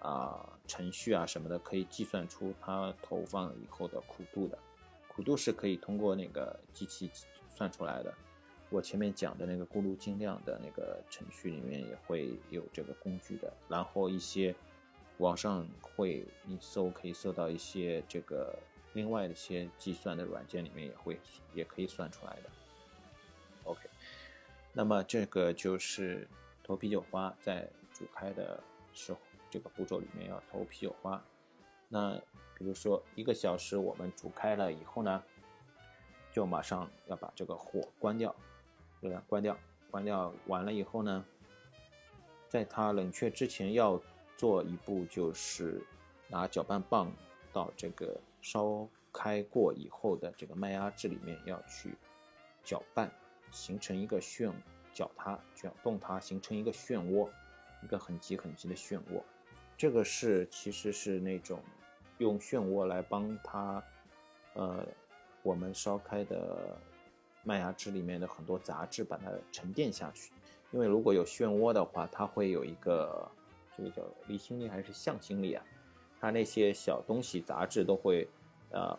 [0.00, 4.58] 啊程序啊什么的，可以计算出它投放以后的苦度的。
[5.06, 7.10] 苦度是可以通过那个机器
[7.46, 8.12] 算出来的。
[8.70, 13.52] 我前面讲的那个咕噜精酿的那个程序里面也会有这个工具的。
[13.68, 14.54] 然后一些
[15.18, 18.58] 网上会你搜可以搜到一些这个。
[18.92, 21.16] 另外的一些计算的软件里面也会
[21.54, 22.50] 也可以算出来的。
[24.72, 26.28] 那么这个就是
[26.62, 29.18] 投啤酒花在煮开的时候，
[29.50, 31.22] 这个步骤里面要投啤酒花。
[31.88, 32.14] 那
[32.54, 35.22] 比如说一个小时我们煮开了以后呢，
[36.32, 38.34] 就马上要把这个火关掉，
[39.00, 39.22] 对吧？
[39.26, 39.56] 关掉，
[39.90, 41.24] 关掉完了以后呢，
[42.48, 44.00] 在它冷却之前要
[44.36, 45.84] 做一步，就是
[46.28, 47.12] 拿搅拌棒
[47.52, 48.20] 到这个。
[48.42, 51.94] 烧开过以后的这个麦芽汁里面要去
[52.64, 53.12] 搅拌，
[53.50, 54.52] 形成一个漩
[54.92, 57.28] 搅它搅动它，形成一个漩涡，
[57.82, 59.22] 一个很急很急的漩涡。
[59.76, 61.62] 这个是其实是那种
[62.18, 63.82] 用漩涡来帮它，
[64.54, 64.86] 呃，
[65.42, 66.76] 我们烧开的
[67.42, 70.32] 麦芽汁里面的很多杂质把它沉淀下去。
[70.70, 73.28] 因为如果有漩涡的话，它会有一个
[73.76, 75.64] 这个叫离心力还是向心力啊？
[76.20, 78.28] 它那些小东西杂质都会，
[78.70, 78.96] 呃，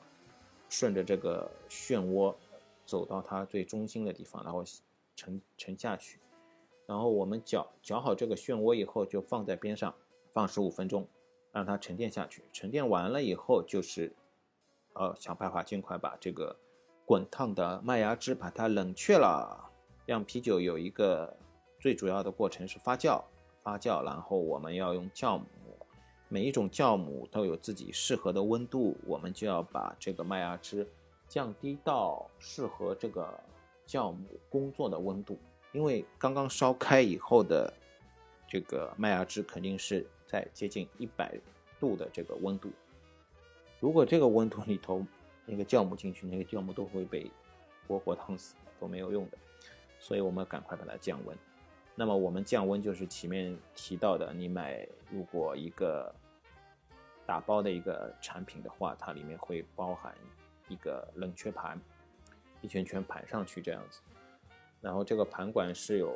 [0.68, 2.36] 顺着这个漩涡
[2.92, 4.66] 走到它最中心的地方，然后
[5.16, 6.20] 沉沉下去。
[6.86, 9.96] 然后我们搅搅好这个漩涡以后，就放在边上
[10.34, 11.08] 放十五分钟，
[11.54, 12.44] 让它沉淀下去。
[12.52, 14.14] 沉淀完了以后，就是
[14.92, 16.54] 呃想办法尽快把这个
[17.06, 19.72] 滚烫的麦芽汁把它冷却了。
[20.06, 21.38] 酿啤酒有一个
[21.80, 23.24] 最主要的过程是发酵，
[23.64, 25.46] 发酵，然后我们要用酵母。
[26.28, 30.86] 每一种酵母都有自己适合的温度，我们就要把这个麦芽汁
[31.32, 33.42] 降低到适合这个
[33.88, 35.40] 酵母工作的温度。
[35.72, 37.74] 因为刚刚烧开以后的
[38.50, 41.40] 这个麦芽汁肯定是在接近一百
[41.80, 42.70] 度的这个温度。
[43.80, 45.06] 如果这个温度里头
[45.46, 47.32] 那个酵母进去，那个酵母都会被
[47.88, 49.38] 活活烫死，都没有用的。
[50.00, 51.38] 所以我们赶快把它降温。
[51.96, 56.14] 那么我们降温就是前面提到的，你买如果一个
[57.26, 60.14] 打包的一个产品的话，它里面会包含
[60.72, 61.80] 一个冷却盘，
[62.62, 64.00] 一圈圈盘上去这样子。
[64.80, 66.16] 然后这个盘管是有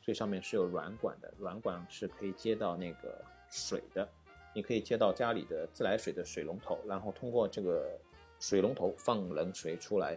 [0.00, 4.08] 最上面是有软管的，软管是可以接到那个水的，
[4.54, 7.98] 你可以接到家里的自来水的水龙头，然后通过这个
[8.38, 10.16] 水龙头放冷水出来，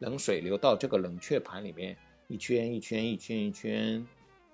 [0.00, 1.96] 冷水流到这个冷却盘里面，
[2.26, 4.04] 一圈一圈一圈一圈。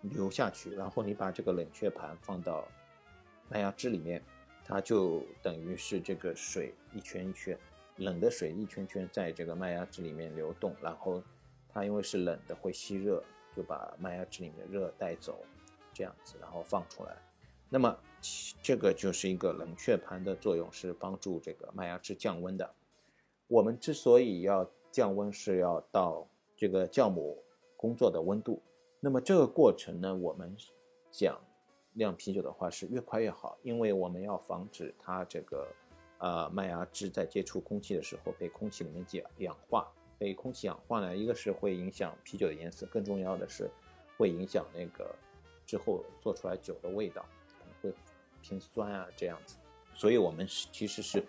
[0.03, 2.66] 流下去，然后你把这个冷却盘放到
[3.51, 4.23] 麦芽汁里面，
[4.64, 7.55] 它就等于是这个水一圈一圈，
[8.00, 11.22] 冷的水一圈圈在这个麦芽汁里面流动，然后
[11.68, 13.22] 它因为是冷的会吸热，
[13.54, 15.38] 就把麦芽汁里面的热带走，
[15.92, 17.14] 这样子，然后放出来。
[17.68, 17.94] 那么
[18.62, 22.74] 这个就是一个冷却盘的作用，是帮助这个麦芽汁降温的。
[23.48, 27.42] 我们之所以要降温，是要到这个酵母
[27.76, 28.62] 工作的温度。
[28.98, 30.56] 那么这个过程呢，我们
[31.10, 31.38] 讲
[31.92, 35.68] 酿啤酒的话是越快越好，因为我们要防止它这个
[36.20, 43.68] 呃麦芽汁在接触空气的时候被空气里面氧氧化，被空气氧化呢，一个是会影响啤酒的颜色，更重要的是
[44.16, 45.12] 会影响那个
[45.66, 47.26] 之后做出来酒的味道，
[47.59, 47.98] 可能会
[48.40, 49.56] 偏酸啊这样子。
[49.94, 51.22] 所以我们其实是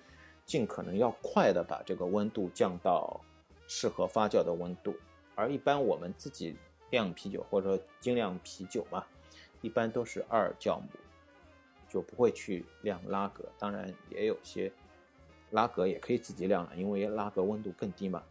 [0.45, 3.19] 尽可能要快的把这个温度降到
[3.67, 4.95] 适合发酵的温度，
[5.33, 6.55] 而一般我们自己。
[6.93, 9.05] 酿啤酒或者说精酿啤酒嘛，
[9.61, 10.89] 一般都是二酵母，
[11.87, 13.45] 就不会去酿拉格。
[13.57, 14.69] 当然也有些
[15.51, 18.23] 拉格也可以自己酿了，因为拉格温度更低嘛。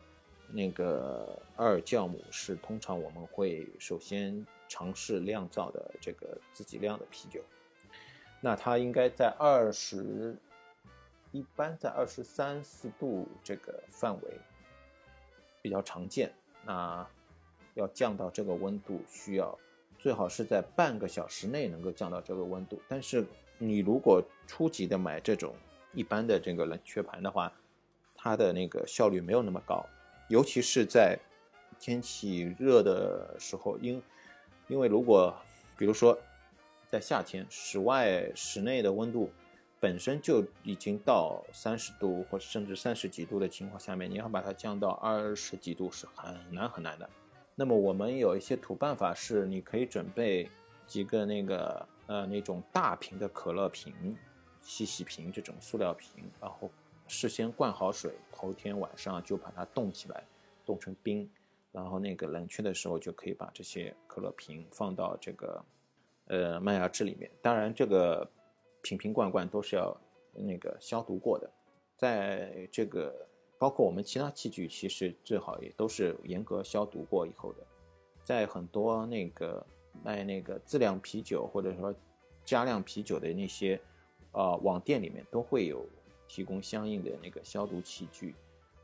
[0.53, 7.41] 那个二酵母是通常我们会首先尝试酿造的这个自己酿的啤酒，
[8.41, 10.37] 那它应该在二十，
[11.31, 14.41] 一般在二十三四度这个范围
[15.63, 16.33] 比较常见。
[16.65, 17.07] 那
[17.75, 19.57] 要降到这个温度，需要
[20.01, 22.83] 最好是在半个小时内能够降到这个温度。
[22.89, 23.25] 但是
[23.57, 25.55] 你如果初级的买这种
[25.93, 27.53] 一般的这个冷却盘的话，
[28.15, 29.85] 它的那个效率没有那么高，
[30.29, 31.19] 尤其是在
[31.79, 34.03] 天气热的时候，因
[34.69, 35.35] 因为如果
[35.77, 36.19] 比如说
[36.89, 39.31] 在夏天，室外室内的温度
[39.81, 47.09] 本身就已经到三十度或者甚至三十几度的情况下面，你要把它降到二十几度是很难很难的。
[47.55, 50.49] 那么我们有一些土办法是，你可以准备
[50.87, 54.17] 几个那个呃那种大瓶的可乐瓶、
[54.63, 56.71] 细细瓶这种塑料瓶，然后
[57.07, 60.25] 事先灌好水，头天晚上就把它冻起来，
[60.65, 61.29] 冻成冰，
[61.73, 65.65] 然后那个冷却的时候就可以把这些可乐瓶放到这个
[66.27, 67.31] 呃麦芽汁里面。
[67.43, 68.29] 当然，这个
[68.83, 69.97] 瓶瓶罐罐都是要
[70.33, 71.51] 那个消毒过的，
[71.97, 73.27] 在这个
[73.59, 77.67] 包括我们其他器具，其实最好也都是严格消毒过以后的。
[78.23, 79.67] 在很多那个
[80.05, 81.93] 卖那个自酿啤酒或者说
[82.45, 83.81] 加量啤酒的那些
[84.33, 85.87] 呃网店里面都会有
[86.29, 88.35] 提供相应的那个消毒器具。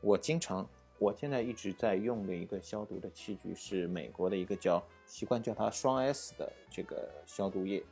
[0.01, 0.67] 我经常，
[0.99, 7.83] 我现在一直在用的一个消毒的器具是美国的一个叫习惯叫它双 S 的这个消毒液，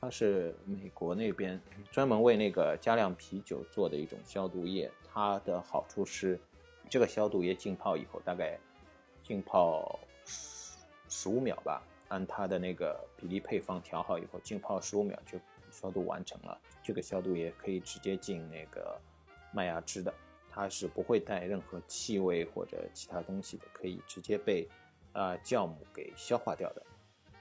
[0.00, 4.90] 它是美国那边专门为那个加量啤酒做的一种消毒液。
[5.12, 6.38] 它的好处是，
[6.88, 8.58] 这个消毒液浸泡以后大概
[9.22, 9.98] 浸泡。
[11.12, 15.36] 十五秒吧，按它的那个比例配方调好以后，浸泡十五秒就
[15.70, 16.60] 消毒完成了。
[16.82, 19.00] 这个消毒液可以直接进那个
[19.52, 20.12] 麦芽汁的，
[20.50, 24.68] 它是不会带任何气味或者其他东西的，可以直接被
[25.12, 26.82] 啊酵母给消化掉的。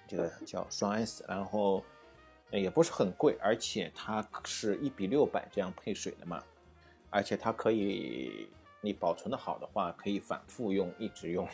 [0.07, 1.83] 这个叫双 S，然后
[2.51, 6.43] 也不是很贵，而且它是一比六百这样配水的嘛，
[7.11, 8.49] 而且它可以
[8.81, 11.47] 你保存的好的话，可以反复用，一直用。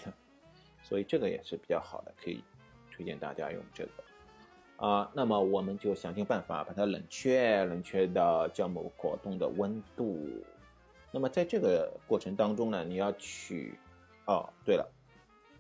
[0.84, 2.41] 所以这个也是比较好的，可以
[2.89, 4.03] 推荐大家用这个
[4.78, 5.11] 啊。
[5.13, 10.17] 那么我们就想尽办法把它冷却，冷却到酵母果冻的温度。
[11.11, 13.78] 那么在这个过程当中呢，你要取
[14.28, 14.86] 哦，对了，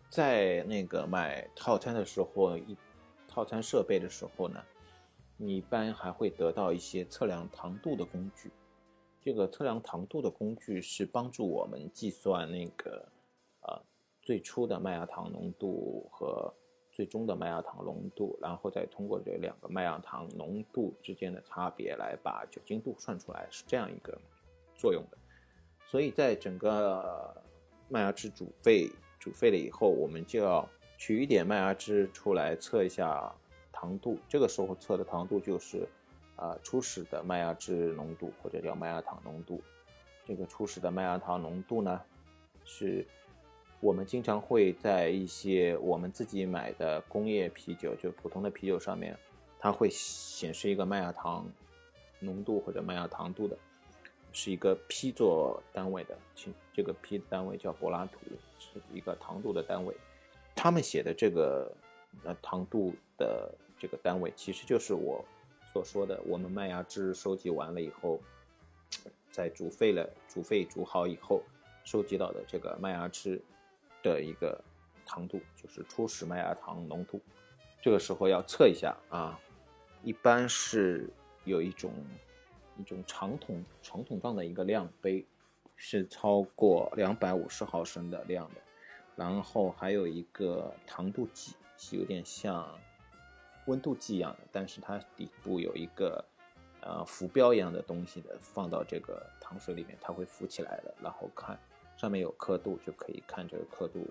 [0.09, 2.75] 在那个买套餐的时候，一
[3.27, 4.61] 套餐设备的时候呢，
[5.37, 8.51] 你一般还会得到一些测量糖度的工具。
[9.21, 13.07] 这个测量糖度的工具是帮助我们计算那个
[13.61, 13.81] 啊。
[14.21, 16.53] 最初的麦芽糖浓度和
[16.95, 24.17] 最终的麦芽糖浓度，然后再通过这两个麦芽糖浓度之间的差别来把酒精度算出来，是这样一个
[24.77, 25.17] 作用的。
[25.85, 27.35] 所以在整个
[27.89, 28.89] 麦芽汁煮沸
[29.19, 30.65] 煮沸了以后，我们就要
[30.97, 33.29] 取一点麦芽汁出来测一下
[33.73, 34.17] 糖度。
[34.29, 35.85] 这个时候测的糖度就是
[36.37, 39.61] 啊初始的麦芽汁浓度或者叫麦芽糖浓度。
[40.25, 42.01] 这个初始的麦芽糖浓度呢
[42.63, 43.05] 是。
[43.81, 49.15] 我们经常会在一些我们自己买的工业啤酒，就普通的啤酒上面，
[49.59, 51.47] 它会显示一个麦芽糖
[52.19, 53.55] 浓度或者麦芽糖度的，
[54.31, 56.17] 是一个 P 做单位的，
[56.73, 58.19] 这个 P 单位叫柏拉图，
[58.57, 59.95] 是一个糖度的单位。
[60.55, 61.71] 他们写的这个
[62.23, 65.23] 呃糖度的这个单位，其实就是我
[65.71, 68.19] 所说的，我们麦芽汁收集完了以后，
[69.31, 71.43] 在煮沸了、煮沸煮好以后，
[71.83, 73.39] 收集到的这个麦芽汁。
[74.13, 74.63] 的一个
[75.03, 77.19] 糖度就是初始麦芽糖浓度，
[77.81, 79.39] 这个时候要测一下啊，
[80.03, 81.09] 一般是
[81.43, 81.91] 有一种
[82.77, 85.25] 一种长筒长筒状的一个量杯，
[85.75, 88.61] 是超过两百五十毫升的量的，
[89.15, 92.69] 然后还有一个糖度计，是有点像
[93.65, 96.23] 温度计一样的，但是它底部有一个
[96.81, 101.59] 呃浮标一样的东西的，放到这个糖水里面，它会浮起来的，然后看。
[102.05, 104.05] 上面有刻度，就可以看这个刻度，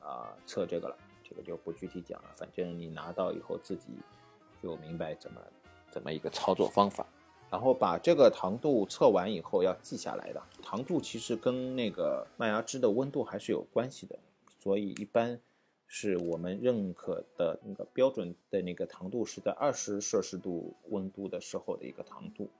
[0.00, 0.96] 啊，测这个了。
[1.22, 3.90] 这个就不具体讲了，反正你拿到以后自己
[4.60, 5.40] 就明白怎么
[5.88, 7.06] 怎么一个操作方法。
[7.48, 10.42] 然后把这个糖度测完以后要记下来的。
[10.60, 14.18] 糖度其实跟那个麦芽汁的温度还是有关系的，
[14.58, 15.40] 所以一般
[15.86, 22.50] 是我们认可的那个标准的那个糖度是在二十摄氏度温度的时候的一个糖度。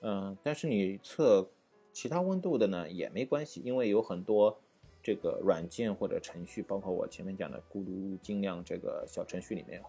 [0.00, 1.46] 嗯，但是你测。
[1.92, 4.58] 其他温度的呢也没关系，因为有很多
[5.02, 9.82] 这个软件或者程序，包括我前面讲的咕噜精酿这个小程序里面，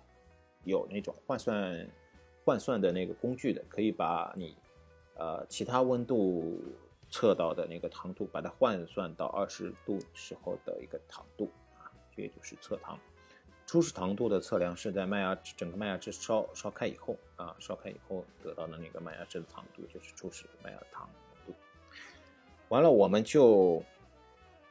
[0.65, 1.87] 有那种换算
[2.43, 4.55] 换算的那个工具的，可以把你
[5.15, 6.59] 呃其他温度
[7.09, 12.99] 测到的那个糖度，把它换算到二十度时候的一个糖度啊，这也就是测糖。
[13.65, 21.09] 初始糖度的测量是在麦芽整个麦芽汁烧烧开以后啊，烧开以后得到的那个麦芽汁的糖度就是初始麦芽糖。
[22.73, 23.83] 完了，我们就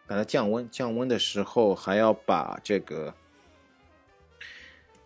[0.09, 0.69] 把它降温。
[0.71, 3.15] 降温的时候还要把这个，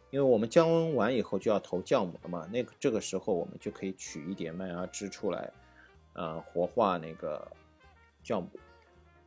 [0.09, 2.49] 因为我们降温完以后就要投酵母了嘛。
[2.51, 5.53] 那个这个时候我们就可以取一点麦芽汁出来，
[6.15, 7.47] 呃，活化那个
[8.25, 8.49] 酵母。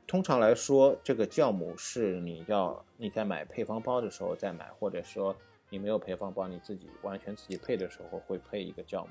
[0.08, 5.36] 通常来说，这个酵母是你要你在买配方包的时候再买，或者说
[5.70, 9.10] 你没有配方包，你自己完全自己配的时候会配一个酵母。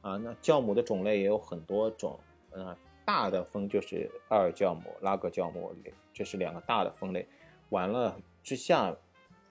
[0.00, 2.18] 啊，那酵母的种类也有很多种，
[2.50, 2.76] 嗯。
[3.04, 5.74] 大的分就是二酵母、拉格酵母，
[6.12, 7.26] 这是两个大的分类。
[7.70, 8.94] 完了之下，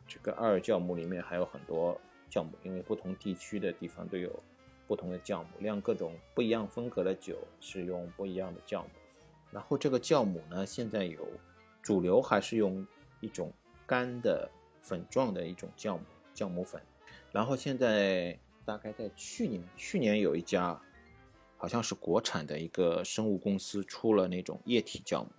[0.07, 1.99] 这个二酵母里面还有很多
[2.29, 4.31] 酵母，因为不同地区的地方都有
[4.87, 8.89] 不同的酵母，酿各种不一样风格的酒是用不一样的酵母。
[9.51, 11.27] 然后这个酵母呢，现在有
[11.81, 12.85] 主流还是用
[13.19, 13.51] 一种
[13.85, 14.49] 干的
[14.81, 16.81] 粉状的一种酵母酵母粉，
[17.31, 20.79] 然后现在大概在去年，去年有一家
[21.61, 25.29] 好像是国产的一个生物公司出了那种液体酵母。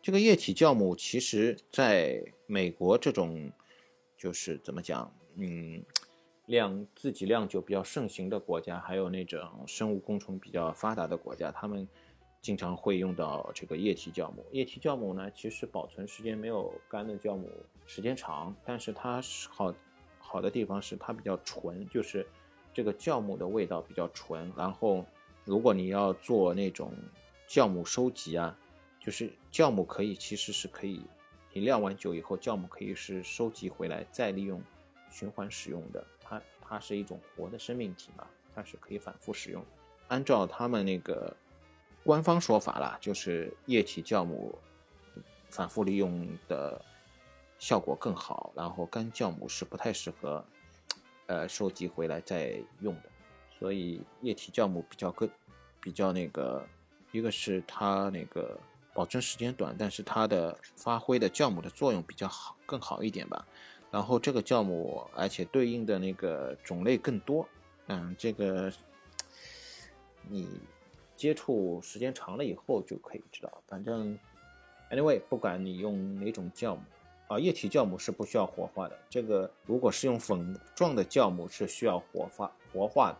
[0.00, 3.50] 这个液体酵母其实在美国这种
[4.16, 5.82] 就是怎么讲，嗯。
[6.46, 11.88] 酿自己酿酒比较盛行的国家，还有那种生物工程比较发达的国家，他们
[12.40, 14.44] 经常会用到这个液体酵母。
[14.50, 17.48] 液体酵母呢，其实保存时间没有干的酵母
[17.86, 19.72] 时间长，但是它是好
[20.18, 22.26] 好的地方是它比较纯，就是
[22.72, 24.52] 这个酵母的味道比较纯。
[24.56, 25.06] 然后，
[25.44, 26.92] 如果你要做那种
[27.48, 28.56] 酵母收集啊，
[29.00, 31.02] 就是酵母可以其实是可以，
[31.52, 34.62] 你酿完酒以后，酵母可以是收集回来再利用。
[35.14, 39.62] 循环使用的，它它是一种活的生命体嘛，它是可以反复使用。
[40.08, 41.36] 按照他们那个
[42.02, 44.58] 官方说法啦，就是液体酵母
[45.50, 46.82] 反复利用的
[47.58, 50.42] 效果更好，然后干酵母是不太适合
[51.26, 53.11] 呃收集回来再用的。
[53.62, 55.30] 所以液体酵母比较更
[55.80, 56.66] 比较那个，
[57.12, 58.58] 一个是它那个
[58.92, 63.46] 保存时间短，但是它的发挥的酵母的作用比较好，更好一点吧。
[63.88, 67.48] 然后这个酵母，而且对应的那个种类更多，
[67.86, 68.72] 嗯，这个
[70.28, 70.48] 你
[71.14, 73.62] 接触时间长了以后就可以知道。
[73.68, 74.18] 反正
[74.90, 76.82] ，anyway，不管你用哪种酵母，
[77.28, 78.98] 啊，液体酵母是不需要活化的。
[79.08, 83.18] 这个如果是用粉状的酵母是需要活化活化的，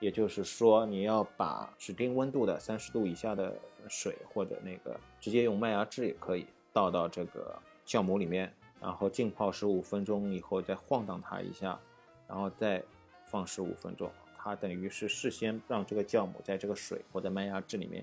[0.00, 3.54] 也就是说你要把指定温度的三十度以下的
[3.88, 8.52] 水或者那个直接用麦芽汁也可以倒到这个酵母里面。
[8.82, 11.78] 然后浸泡十五分钟以后，再晃荡它一下，
[12.26, 12.82] 然后再
[13.26, 14.10] 放十五分钟。
[14.38, 18.02] 它等于是事先让这个酵母在这个水或者麦芽汁里面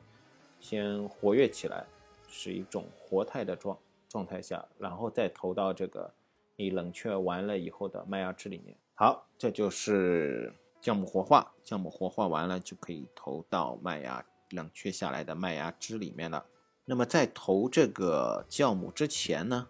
[0.60, 1.84] 先活跃起来，
[2.30, 3.76] 是一种活态的状
[4.08, 6.14] 状态下，然后再投到这个
[6.56, 8.78] 你冷却完了以后的麦芽汁里面。
[8.94, 11.54] 好，这就是酵母活化。
[11.64, 16.46] 酵母活化完了就可以投到麦芽冷却下来的麦芽汁里面了。
[16.86, 19.68] 那么在投这个酵母之前呢？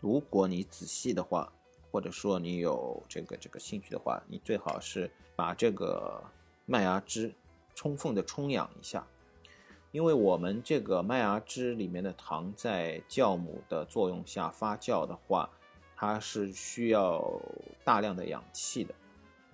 [0.00, 1.52] 如果你仔细的话，
[1.90, 6.22] 或者说你有这个这个兴趣的话，你最好是把这个
[6.64, 7.34] 麦芽汁
[7.74, 9.06] 充分的冲氧一下，
[9.90, 15.50] 因为我们这个麦芽汁里面的糖在酵母的作用下发酵的话，
[15.96, 17.28] 它是需要
[17.84, 18.94] 大量的氧气的。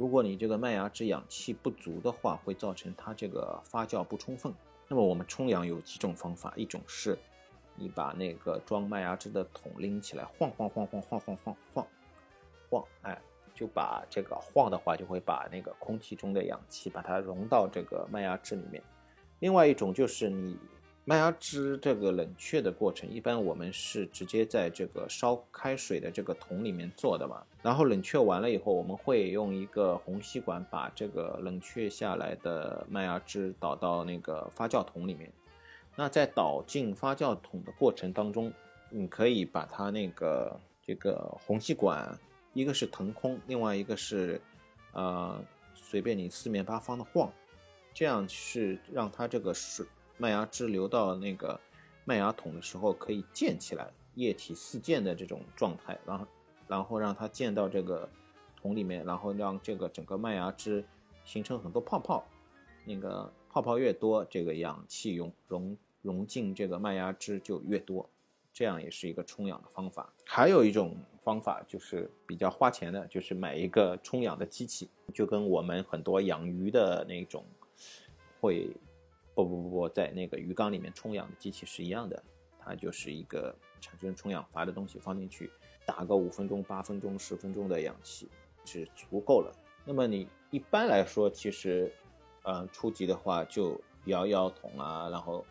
[0.05, 4.53] 如果你这个麦芽汁氧气不足的话，会造成它这个发酵不充分。
[4.87, 7.17] 那么我们冲氧有几种方法，一种是。
[7.75, 11.87] 你把那个装麦芽汁的桶拎起来，晃晃晃晃晃晃晃晃
[12.69, 13.19] 晃，哎，
[13.55, 18.83] 就把这个晃的话，就会把那个空气中的氧气把它融到这个麦芽汁里面。
[19.39, 20.59] 另外一种就是你
[21.07, 27.45] 麦芽汁这个冷却的过程，一般我们是直接在这个烧开水的这个桶里面做的嘛。
[27.63, 35.31] 然后冷却完了以后，我们会用一个虹吸管把这个冷却下来的麦芽汁倒到那个发酵桶里面。
[35.95, 38.51] 那在倒进发酵桶的过程当中，
[38.89, 42.19] 你可以把它那个这个虹吸管，
[42.55, 44.41] 一个是腾空，另外一个是，
[44.93, 45.39] 呃，
[45.75, 47.31] 随便你四面八方的晃，
[47.93, 49.85] 这样是让它这个水
[50.17, 51.59] 麦芽汁流到那个
[52.05, 56.27] 麦芽桶的时候可以溅起来，液体四溅的这种状态，然后
[56.69, 58.09] 然后让它溅到这个
[58.57, 60.85] 桶里面，然后让这个整个麦芽汁
[61.25, 62.25] 形成很多泡泡，
[62.85, 65.77] 那个泡泡越多，这个氧气用融。
[66.05, 68.07] 融进这个麦芽汁就越多，
[68.53, 70.13] 这样也是一个充氧的方法。
[70.27, 77.43] 还有一种方法就是比较花钱的，就是买一个充氧的机器，就跟我们很多养鱼的那种
[78.39, 78.69] 会
[79.35, 82.23] 不不不不在那个鱼缸里面充氧的机器是一样的，
[82.59, 85.51] 它就是一个产生充氧阀的东西，放进去
[85.85, 88.29] 打个五分钟、八分钟、十分钟的氧气
[88.65, 89.53] 是足够了。
[89.85, 91.93] 那么你一般来说，其实，
[92.45, 95.45] 嗯，初级的话就摇摇桶啊，然后。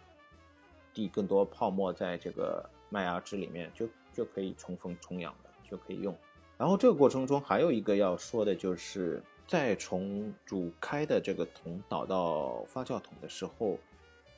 [0.95, 6.15] 滴更多泡沫在这个麦芽汁里面，就就可以充分充氧的，就可以用。
[6.55, 13.77] 然后这个过程中还有一个要说的，就是在从煮开的这个桶倒到发酵桶的时候，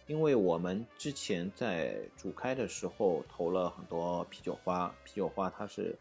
[0.07, 5.95] 因为我们之前在煮开的时候投了很多啤酒花，啤酒花它是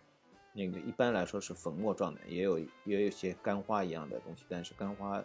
[0.52, 5.22] 那个一般来说是粉末状的，也有也有些干花一样的东西，但是干花。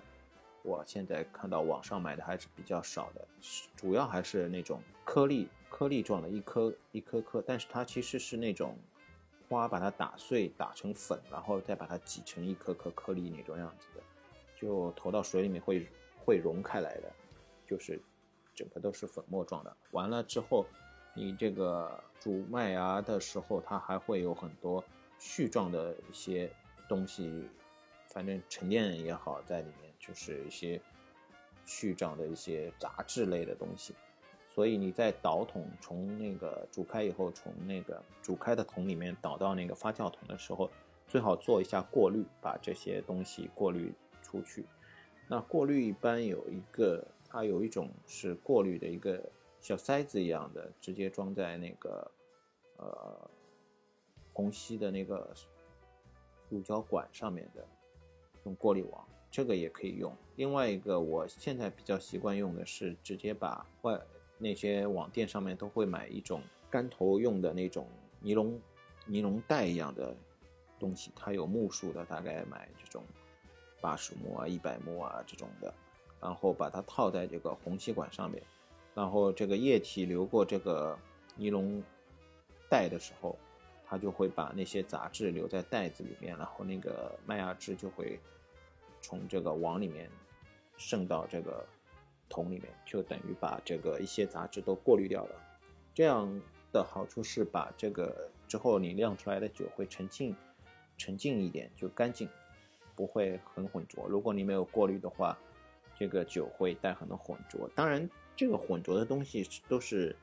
[0.61, 3.25] 我现在看到网上买的还是比较少的，
[3.77, 8.77] 主要还是那种颗粒颗粒状的，一颗一颗颗，但是它其实是那种
[9.50, 14.02] 花，把它打碎打成粉，然后再把它挤成一颗颗颗粒那种样子的，
[14.56, 15.88] 就投到水里面会
[16.24, 17.12] 会融开来的，
[17.66, 18.00] 就是
[18.54, 19.76] 整个都是粉末状的。
[19.91, 20.68] 完了之后，
[21.16, 24.84] 你这个煮麦芽的时候，它还会有很多
[25.20, 26.52] 絮状的一些
[26.88, 27.50] 东西，
[28.06, 30.80] 反正沉淀也好，在里面就是一些
[31.66, 33.95] 絮状的一些杂质类的东西。
[34.60, 40.70] 所以你在倒桶从那个煮开以后，从那个煮开的桶里面倒到那个发酵桶的时候，
[41.07, 44.66] 最好做一下过滤，把这些东西过滤出去。
[45.30, 49.24] 那过滤一般有一个，它有一种是过滤的一个
[49.62, 52.12] 小塞子一样的，直接装在那个
[52.76, 53.32] 呃
[54.34, 55.34] 虹吸的那个
[56.49, 57.66] 乳胶管上面的
[58.43, 60.14] 用过滤网，这个也可以用。
[60.36, 63.97] 另外一个，我现在比较习惯用的是直接把外。
[64.41, 67.85] 那些网店上面都会买一种干头用的那种
[68.21, 68.57] 尼龙
[69.05, 70.15] 尼龙带一样的
[70.79, 73.03] 东西，它有目数的，大概买这种
[73.81, 75.73] 八十目啊、一百目啊这种的，
[76.21, 78.41] 然后把它套在这个虹吸管上面，
[78.95, 80.97] 然后这个液体流过这个
[81.35, 81.83] 尼龙
[82.69, 83.37] 带的时候，
[83.85, 88.17] 它就会把那些杂质留在袋子里面，然后那个麦芽汁就会
[89.01, 90.09] 从这个网里面
[90.77, 91.67] 渗到这个。
[92.30, 95.36] 桶里面就等于把这个一些杂质都过滤掉了，
[95.93, 96.30] 这样
[96.71, 100.36] 的好处是把这个之后你酿出来的酒会沉静，
[100.97, 102.30] 沉静一点就干净，
[102.95, 104.07] 不会很浑浊。
[104.07, 105.38] 如果你没有过滤的话，
[105.97, 107.69] 这个酒会带很多浑浊。
[107.75, 110.15] 当然，这个浑浊的东西都是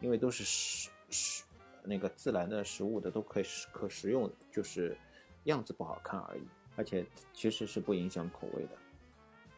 [0.00, 1.44] 因为都是食食
[1.82, 4.96] 那个自然的食物的，都可以可食用，就是
[5.44, 6.42] 样子不好看而已，
[6.76, 8.70] 而且其实是不影响口味的。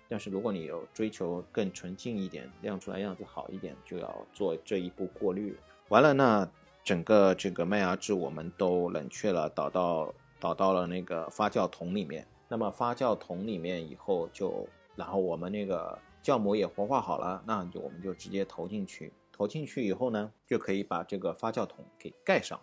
[0.08, 5.56] 但是如果你有追求更纯净一点，酿出来样子好一点，就要做这一步过滤。
[5.88, 6.48] 完了，那
[6.84, 12.26] 整个这个麦芽汁我们都冷却了，倒到倒到了那个发酵桶里面。
[12.48, 19.12] 那么发酵桶里面以后就，然后我们那个酵母也活化好了，那就我们就直接投进去。
[19.32, 22.60] 投进去以后呢，就可以把这个发酵桶给盖上，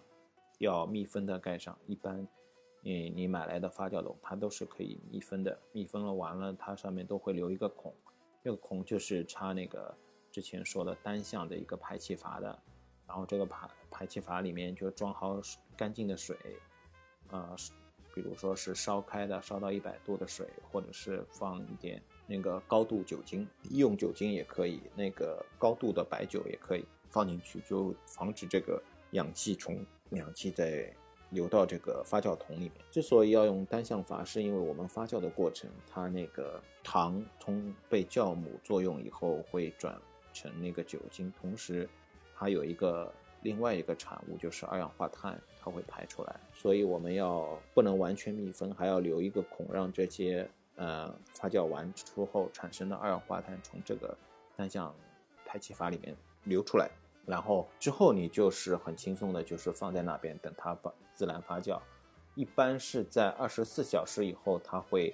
[0.59, 1.75] 要密封的盖上。
[1.87, 2.27] 一般。
[2.81, 7.93] 你你买来的发酵桶，它都是可以密封的，密封了完了，它上面都会留一个孔，
[8.41, 9.93] 这个孔就是插那个
[10.31, 12.57] 之前说的单向的一个排气阀的，
[13.05, 15.41] 然后这个排排气阀里面就装好
[15.75, 16.37] 干净的水，
[17.31, 17.53] 呃，
[18.15, 30.95] 比如说是烧开的，烧到一百度的水，或者是放一点那个高度酒精，医用酒精也可以，那个高度的白酒也可以放进去，就防止这个氧气从氧气在。
[31.29, 32.73] 流到这个发酵桶里面。
[32.89, 39.95] 之所以要用单向阀，是因为我们发酵的过程，它那个糖从被酵母作用以后会转
[40.33, 41.87] 成那个酒精，同时
[42.35, 43.11] 它有一个
[43.41, 46.39] 另外一个产物就是二氧化碳，它会排出来。
[46.53, 54.17] 所以我们要不能完全密封，还要留一个孔，让这些呃发酵完之后产生的二氧化碳从这个
[54.55, 54.93] 单向
[55.45, 56.89] 排气阀里面流出来。
[57.29, 61.79] 然后之后你就是很轻松的，就是放在那边等它发自然发酵，
[62.33, 65.13] 一般是在二十四小时以后，它会，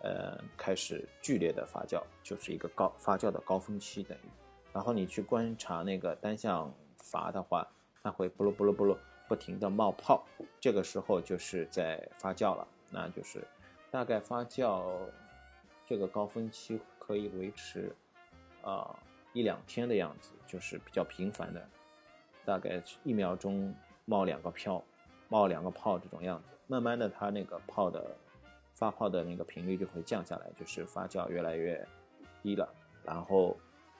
[0.00, 4.28] 呃，开始剧烈的发酵，就是一个高发酵的高峰期等于。
[4.72, 7.64] 然后你去观察那个单向阀的话，
[8.02, 8.96] 它会不噜不噜不噜
[9.28, 10.26] 不停的冒泡，
[10.60, 13.46] 这个时候就是在发酵了，那就是
[13.92, 14.82] 大概发酵
[15.86, 17.94] 这个高峰期可以维持，
[18.62, 18.98] 啊。
[19.34, 21.68] 一两天的样子，就是比较频繁的，
[22.44, 23.74] 大概一秒钟
[24.04, 24.82] 冒两个泡，
[25.28, 26.56] 冒两个泡这种样子。
[26.68, 28.16] 慢慢的，它那个泡的
[28.74, 31.84] 发泡的那个频率就会降下来，就是发酵越来越
[32.44, 32.72] 低了。
[33.04, 33.56] 然后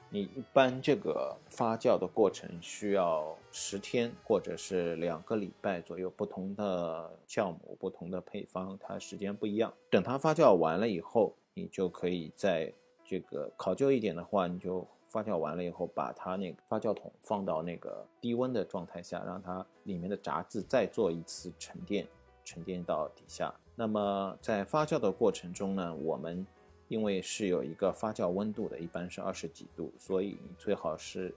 [0.08, 9.74] 你一般这个发酵的过程需要十天或者是两个礼拜左右，不同的酵母、不同的配方，它时间不一样。
[9.90, 12.72] 等它发酵完了以后，你就可以在
[13.04, 14.86] 这个考究一点的话，你就。
[15.14, 22.04] 发酵完了以后，把它那个发酵桶放到那个低温的状态下，让它里面的杂质再做一次沉淀，
[22.44, 23.54] 沉淀到底下。
[23.76, 26.44] 那么在发酵的过程中呢，我们
[26.88, 31.32] 因为是有一个发酵温度的，一般是二十几度，所以你最好是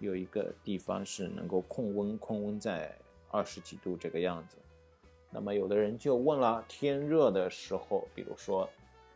[0.00, 2.92] 有一个地方是能够控温，控温在
[3.30, 4.56] 二十几度这个样子。
[5.30, 8.68] 那么有的人就问了，天热的时候，比如说。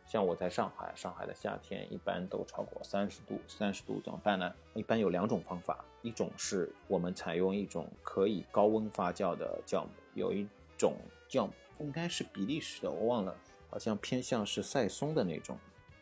[0.07, 4.53] 像我在上海，上海的夏天一般都超过三十度，三十度怎么办呢？
[4.75, 10.47] 一般有两种方法，一种是我们采用一种可以高温发酵的酵母，有一
[10.77, 10.95] 种
[11.27, 13.35] 酵母应该是比利时的，我忘了，
[13.69, 15.57] 好像偏向是赛松的那种，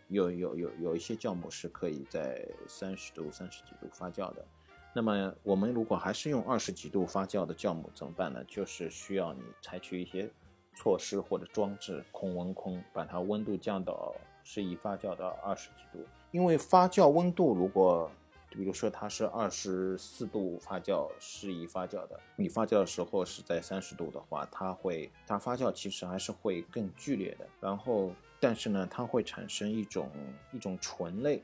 [0.10, 4.45] 有有有有一些酵母是可以在三十度、三十几度发酵的。
[4.93, 8.43] 那么我们如果还是用二十几度发酵的酵母怎么办呢？
[8.47, 10.30] 就是需要你采取一些。
[10.76, 14.14] 措施或者装置控温控，把它温度降到
[14.44, 16.06] 适宜发酵的二十几度。
[16.32, 18.10] 因为发酵温度如果
[18.50, 27.48] 比如说它是二十四度发酵适宜发酵的，你发酵的时候是在三十度的话，它会它发酵其实还是会更剧烈的。
[27.60, 30.08] 然后，但是呢，它会产生一种
[30.52, 31.44] 一种醇类，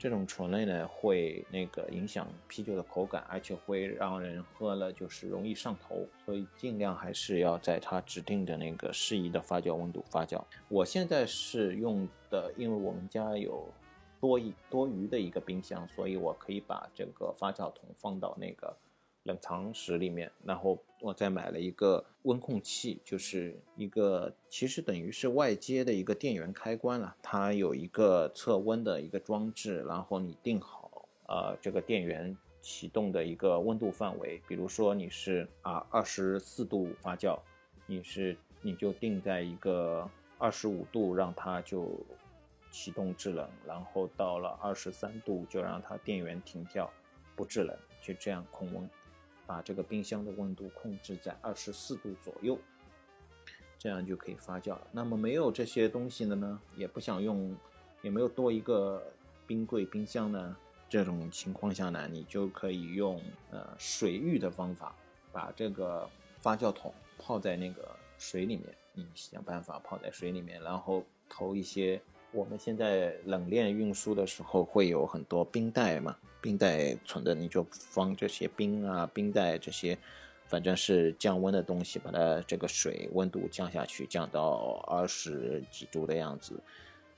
[0.00, 6.04] 这种醇类呢会那个影响啤酒的口感，而且会让人喝了就是容易上头。
[6.24, 10.42] 所以尽量还是要在它指定的那个适宜的发酵温度发酵。
[10.68, 13.68] 我现在是用的，因为我们家有。
[14.22, 18.76] 多一多余的一个冰箱，所以我可以把这个发酵桶放到那个
[19.24, 37.38] 冷藏室里面，然后我再买了一个温控器，就是一个其实等于是外接的一个电源开关了，它有一个测温的一个装置，然后你定好呃这个电源启动的一个温度范围，比如说你是啊二十四度发酵，
[37.86, 40.08] 你是你就定在一个
[40.38, 41.88] 二十五度，让它就。
[42.72, 46.88] 启动制冷，然后到了二十三度就让它电源停掉，
[47.34, 48.88] 不制冷，就这样控温，
[49.50, 52.56] 把这个冰箱的温度控制在二十四度左右，
[53.76, 54.86] 这样就可以发酵了。
[54.92, 57.52] 那么没有这些东西的呢，也不想用，
[58.00, 59.02] 也没有多一个
[59.48, 60.56] 冰柜、冰箱呢，
[60.88, 63.20] 这种情况下呢，你就可以用
[63.50, 64.94] 呃水浴的方法，
[65.32, 67.88] 把这个发酵桶泡在那个
[68.18, 72.00] 水里面，你想办法泡在水里面，然后投一些。
[72.30, 79.98] 我们现在冷链运输的时候会有很多冰袋嘛，冰袋存的你就放这些冰啊，冰袋这些，
[80.46, 86.58] 反正是降温的东西，把它这个水温度降下去，降到二十几度的样子，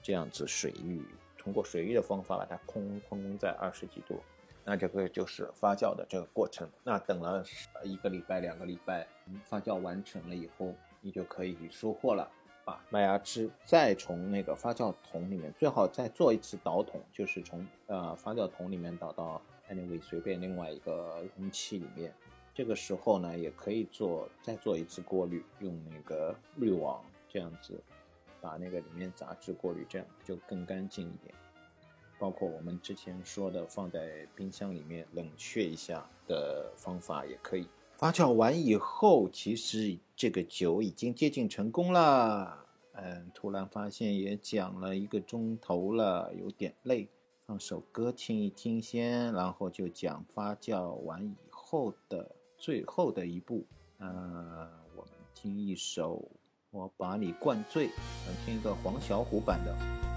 [0.02, 1.02] 这样子水域
[1.38, 4.20] 通过水域的方法把它空空在二十几度，
[4.64, 6.68] 那这个就是发酵的这个过程。
[6.84, 7.44] 那等了
[7.84, 9.06] 一个礼拜、两个礼拜，
[9.44, 12.30] 发酵完成了以后，你就可以收获了。
[12.64, 19.40] 把麦芽汁再从那个发酵桶里面，最好再做一次倒桶，就是从呃发酵桶里面倒到
[19.70, 22.12] anyway 随便另外一个容器里面。
[22.54, 27.82] 这个时候呢，也可以做再做一次过滤，用那个滤网这样子
[28.40, 31.34] 把那个里面杂质过滤，这样就更干净一点。
[32.18, 37.66] 包括我们之前说的放在冰箱里面冷却一下的方法也可以。
[38.02, 42.66] 发酵完以后，其实这个酒已经接近成功了。
[42.94, 47.06] 嗯，突然发现也讲了一个钟头了，有点累，
[47.46, 52.28] 放首歌听一听先，然后就讲发酵完以后的
[52.58, 53.64] 最后的一步。
[54.00, 54.10] 嗯，
[54.96, 56.16] 我们听一首
[56.72, 57.86] 《我把你灌醉》，
[58.26, 60.11] 想听一个黄小琥版的。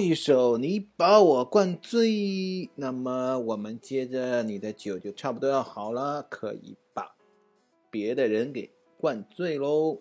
[0.00, 2.70] 一首，你把我灌醉。
[2.74, 7.14] 那么我们接着，你的酒就差不多要好了，可以把
[7.90, 9.98] 别的人给灌醉喽。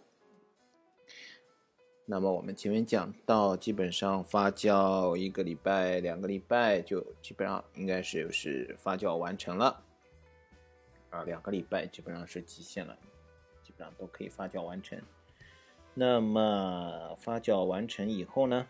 [2.06, 9.84] 那么我们前面讲到，基本上发酵一个礼拜、两个礼拜，就基本上应该是是发酵完成了。
[11.10, 12.98] 啊，两个礼拜基本上是极限了，
[13.64, 15.00] 基本上都可以发酵完成。
[15.94, 18.66] 那么发酵完成以后呢？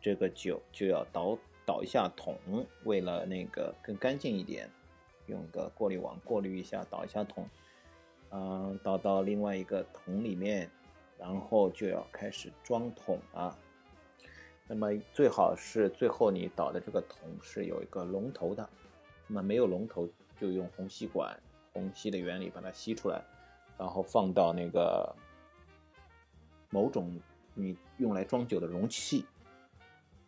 [0.00, 1.36] 这个酒就要倒
[1.66, 2.36] 倒一下桶，
[2.84, 4.68] 为了那个更干净一点，
[5.26, 7.48] 用个过滤网过滤一下，倒一下桶，
[8.30, 10.70] 嗯，倒到另外一个桶里面，
[11.18, 13.56] 然后就要开始装桶了。
[14.66, 18.68] 那么最好是最后你倒的这个桶是有一个龙头的，
[19.26, 20.08] 那么没有龙头
[20.40, 21.38] 就用虹吸管，
[21.72, 23.22] 虹吸的原理把它吸出来，
[23.76, 25.14] 然后放到那个
[26.70, 27.20] 某种
[27.52, 29.26] 你用来装酒的容器。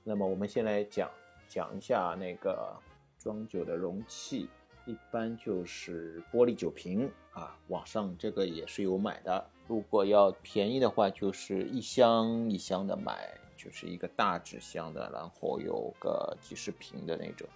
[0.05, 1.09] 那么我们先来讲
[1.49, 2.75] 讲一下那个
[3.19, 4.49] 装酒的容器，
[4.85, 7.57] 一般就是玻璃酒瓶啊。
[7.69, 17.49] 网上这个也是有买的，如果要便宜的话，就是一箱一箱的买，就是一个大纸箱的，然后有个几十瓶的那种。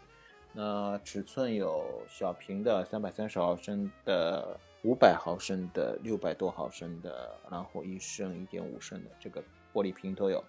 [0.53, 9.43] 那尺寸有小瓶的三百三十毫升的、五百毫升的、六百多毫升的，然后一升、一点五升的，这个
[9.75, 10.45] 玻璃瓶都有。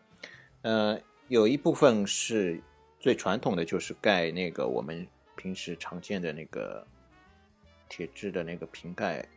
[0.62, 1.02] 嗯。
[1.30, 2.62] 有一部分是
[3.00, 5.06] 最传统的，就是盖那个我们
[5.36, 6.86] 平时常见的那个
[7.90, 9.28] 铁质的那个瓶盖，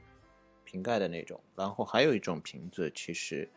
[0.65, 1.41] 瓶盖的那种。
[1.57, 3.49] 然后还有一种瓶子，其实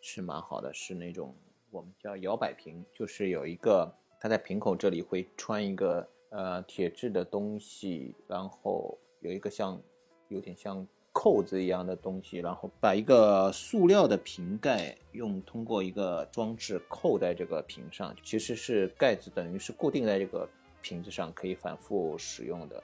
[0.00, 1.34] 是蛮好的，是那种
[1.70, 9.80] 我们叫摇摆瓶，就是有一个它在瓶口这里会穿一个呃铁质的东西，然后有一个像
[10.28, 10.86] 有点像。
[11.12, 20.48] 扣子一样的东西，然后把一个塑料的瓶盖用通过一个装置扣在这个瓶上，其实是盖子等于是固定在这个
[20.80, 22.82] 瓶子上，可以反复使用的。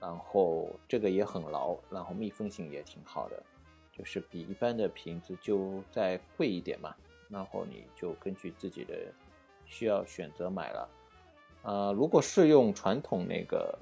[0.00, 3.42] 然后这个也很牢，然后密封性也挺好的，
[3.92, 6.94] 就是比一般的瓶子就再贵一点嘛。
[7.28, 8.94] 然后你就根据自己的
[9.66, 10.88] 需要选择买了。
[11.62, 13.76] 呃，如果是用传统那个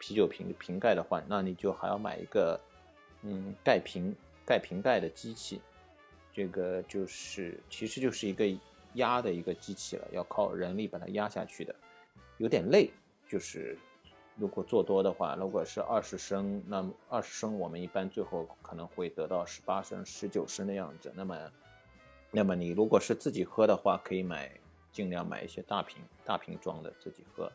[0.00, 2.60] 啤酒瓶瓶盖的话，那你就还要买一个。
[3.24, 4.14] 嗯，盖瓶
[4.46, 5.60] 盖瓶盖的机器，
[6.32, 8.44] 这个就是其实就是一个
[8.94, 11.74] 压的一个机器了，要靠人力把它压下去的，
[12.38, 12.90] 有点累。
[13.26, 13.76] 就是
[14.36, 21.10] 如果做多的话，如果是二十升，那么二十升我们一般最后可能会得到十八升、十九升的样子。
[21.16, 21.52] 那么，
[22.30, 24.52] 那么你如果是自己喝的话，可以买
[24.92, 27.50] 尽量买一些大瓶大瓶装的自己喝。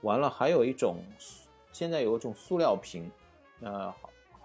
[0.00, 1.04] 完了，还有一种
[1.72, 3.10] 现在有一种塑料瓶，
[3.60, 3.94] 那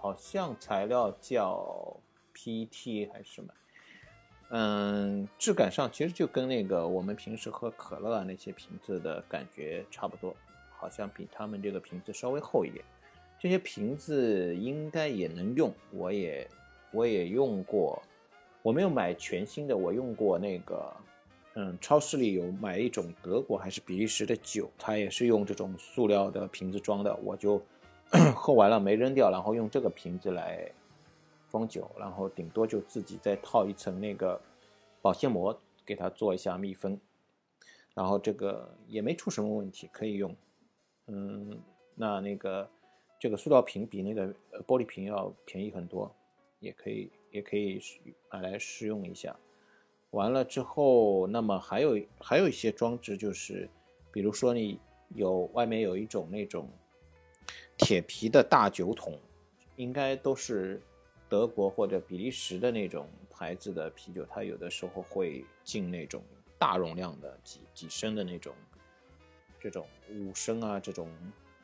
[0.00, 0.16] 好。
[0.16, 1.96] 像材料叫
[2.34, 3.52] PET 还是什么，
[4.50, 10.34] 嗯，质感上其实就跟那个我们平时喝可乐啊那些瓶子的感觉差不多，
[10.70, 12.84] 好像比他们这个瓶子稍微厚一点。
[13.38, 16.48] 这些瓶子应该也能用，我也
[16.90, 18.02] 我也用过，
[18.62, 20.96] 我没有买全新的，我用过那个，
[21.54, 27.62] 嗯，超市里有买一种德国还是比利时的酒，它也是用这种塑料的瓶子装的，我就。
[28.34, 30.68] 喝完了没扔掉，然后用这个瓶子来
[31.48, 34.40] 装酒，然后顶多就自己再套一层那个
[35.00, 35.56] 保鲜膜
[35.86, 36.98] 给它做一下密封，
[37.94, 40.34] 然后这个也没出什么问题，可以用。
[41.06, 41.56] 嗯，
[41.94, 42.68] 那那个
[43.20, 44.26] 这个塑料瓶比那个
[44.66, 46.12] 玻璃瓶要便宜很多，
[46.58, 47.80] 也可以也可以
[48.32, 49.36] 买来试用一下。
[50.10, 53.70] 完了之后，那么还有还有一些装置，就是
[54.10, 54.80] 比如说你
[55.14, 56.68] 有外面有一种那种。
[57.80, 59.18] 铁皮的大酒桶，
[59.76, 60.80] 应该都是
[61.30, 66.22] 德国或者比利时的那种牌子的啤酒，它有的时候会进那种
[66.58, 68.54] 大容量的几几升的那种，
[69.58, 71.10] 这种五升啊这种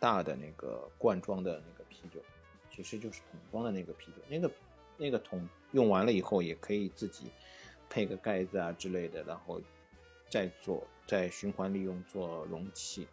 [0.01, 2.19] 大的那个罐装的那个啤酒，
[2.75, 4.51] 其实就是桶装的那个啤酒，那个
[4.97, 7.27] 那个桶用完了以后也可以自己
[7.91, 9.61] 配个盖子啊之类的，然后
[10.31, 13.07] 再做再循环利用做容器。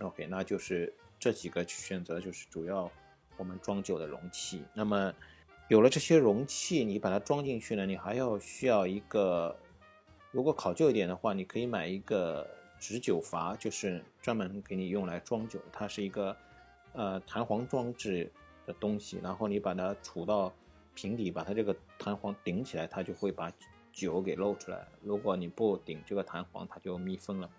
[0.00, 0.92] OK，那就是。
[1.20, 2.90] 这几个选择就是主要
[3.36, 4.64] 我们装酒的容器。
[4.72, 5.12] 那么
[5.68, 9.54] 有了这些容器，你把它装进去呢，你还要需要一个，
[10.30, 12.48] 如果考究一点的话，你可以买一个
[12.78, 15.60] 直酒阀，就是专门给你用来装酒。
[15.70, 16.34] 它是一个
[16.94, 18.32] 呃弹簧装置
[18.64, 20.50] 的东西，然后你把它杵到
[20.94, 23.52] 瓶底，把它这个弹簧顶起来，它就会把
[23.92, 24.88] 酒给漏出来。
[25.02, 27.50] 如果你不顶这个弹簧，它就密封了，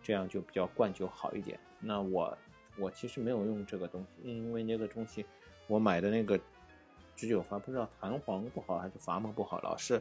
[0.00, 1.58] 这样就比较灌酒好一点。
[1.80, 2.38] 那我。
[2.78, 5.24] 我其实没有用这个东西，因为那个东西
[5.66, 6.38] 我买的那个
[7.16, 10.00] 直酒阀不知道弹簧不好还是阀门不好，老是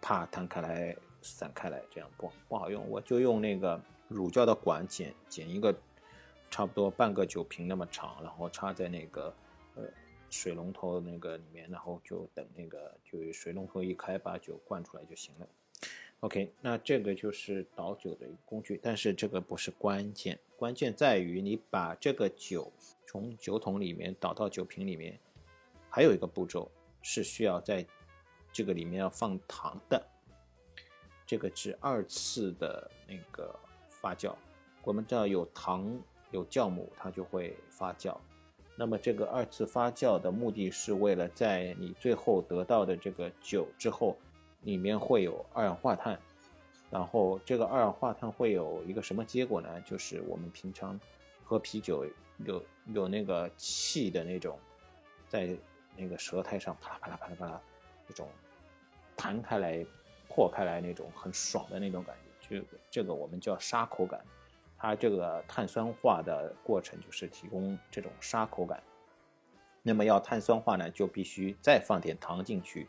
[0.00, 2.88] 怕弹开来散开来，这样不不好用。
[2.90, 5.74] 我就用那个乳胶的管剪剪一个
[6.50, 9.34] 差不多半个酒瓶那么长，然后插在那个
[9.74, 9.84] 呃
[10.28, 15.46] 水龙头那个里面，然后就等那个就水龙头一开，把酒灌出来就行了。
[16.22, 22.72] OK，那这个就是倒酒的一个工具，但是这个不是关键，关键在于你把这个酒
[23.04, 25.18] 从酒桶里面倒到酒瓶里面，
[25.90, 26.70] 还有一个步骤
[27.02, 27.84] 是需要在
[28.52, 30.00] 这个里面要放糖的，
[31.26, 33.52] 这个是二次的那个
[33.88, 34.32] 发酵。
[34.84, 36.00] 我们知道有糖
[36.30, 38.16] 有酵母，它就会发酵。
[38.76, 44.16] 那么这个二次发酵的目的是为了在你最后得到的这个酒之后。
[44.62, 46.18] 里面会有二氧化碳，
[46.88, 49.80] 然后这个二氧化碳会有一个什么结果呢？
[49.80, 50.98] 就是我们平常
[51.42, 52.06] 喝啤酒
[52.44, 54.56] 有有那个气的那种，
[55.28, 55.50] 在
[55.96, 57.60] 那个舌苔上啪啦啪啦啪啦啪啦
[58.06, 58.28] 那种
[59.16, 59.84] 弹开来、
[60.28, 64.24] 破开来那种很爽的那种感觉，这个这个我们叫沙口感。
[64.78, 68.82] 它这个碳酸化的过程就是提供这种沙口感。
[69.82, 72.86] 那么要碳酸化呢，就必须再放点糖进去，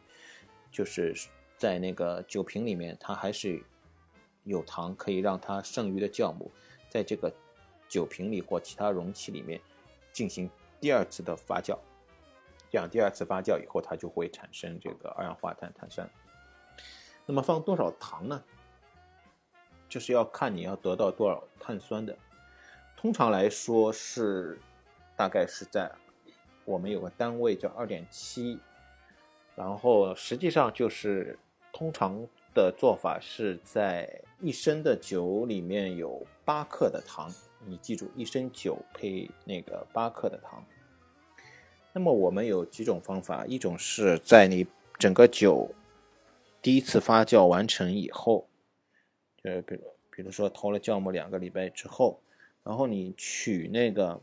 [0.72, 1.16] 就是。
[1.64, 3.64] 在那个酒瓶里面，它还是
[4.44, 6.52] 有糖，可以让它剩余的酵母
[6.90, 7.34] 在这个
[7.88, 9.62] 酒瓶里或其他容器里面
[10.12, 10.50] 进行
[10.82, 11.80] 第二次的发酵。
[12.70, 16.10] 这样第二次发酵以后，它就会产生这个二氧化碳碳酸。
[17.26, 18.44] 那么放多少糖呢？
[19.88, 22.14] 就是要看你要得到多少碳酸的。
[22.98, 24.60] 通常来说是
[25.16, 25.90] 大概是在
[26.66, 28.60] 我们有个单位叫二点七，
[29.56, 31.40] 然后实际上就是。
[31.74, 37.34] 通常的做法是在一升的酒里面有八克的糖，
[37.66, 40.64] 你记住，一升酒配那个八克的糖。
[41.92, 44.66] 那么我们有几种方法，一种是在你
[45.00, 45.68] 整个酒
[46.62, 48.48] 第一次发酵完成以后，
[49.42, 49.82] 呃，比如
[50.16, 52.22] 比如说投了酵母两个礼拜之后，
[52.64, 54.22] 然后你取那个，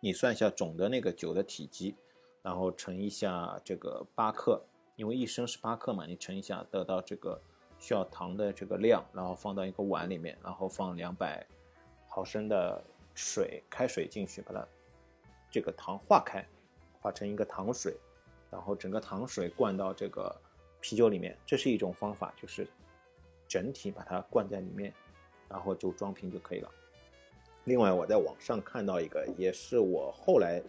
[0.00, 1.94] 你算一下总的那个酒的体积，
[2.42, 4.62] 然后乘一下这个八克。
[5.00, 7.40] 因为一升是八克嘛，你乘一下得到这个
[7.78, 11.42] 需要糖的这个量，然后放到一个碗里面，然后放两百
[12.06, 12.84] 毫升的
[13.14, 14.62] 水，开水进去，把它
[15.50, 16.46] 这个糖化开，
[17.00, 17.96] 化成一个糖水，
[18.50, 20.38] 然后整个糖水灌到这个
[20.82, 22.68] 啤酒里面，这是一种方法，就是
[23.48, 24.92] 整体把它灌在里面，
[25.48, 26.70] 然后就装瓶就可以了。
[27.64, 30.62] 另外，我在网上看到一个，也是我后来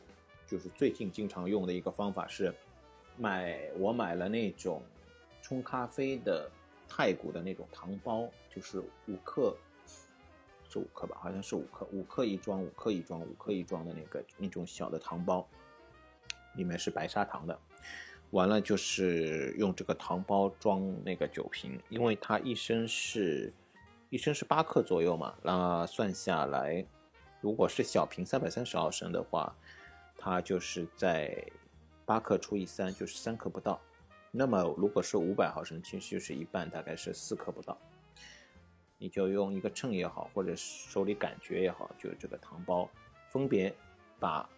[0.47, 2.55] 就是最近经常用的一个方法是。
[3.18, 4.82] 买我买了那种
[5.41, 6.49] 冲咖啡的
[6.88, 9.55] 太古的那种糖包，就是五克，
[10.68, 11.18] 是五克吧？
[11.22, 15.47] 好像是五克，五克一装，五克一装，五克一装的那个那种小的糖包，
[16.55, 17.59] 里面是白砂糖的。
[18.32, 23.53] 完了就是用这个糖包装那个酒瓶，因为它一升是，
[24.09, 26.86] 一升是八克左右嘛，那算下来，
[27.41, 29.55] 如果是小瓶三百三十毫升的话，
[30.18, 31.45] 它就是在。
[32.12, 33.80] 八克除以三就是三克不到，
[34.32, 37.78] 那么如果是五百毫升，其实就是一半，大概是四克不到。
[38.97, 42.89] 你就用一个秤也好，或者手里感觉也好，就这个糖包，
[43.30, 43.74] 分别
[44.20, 44.49] 把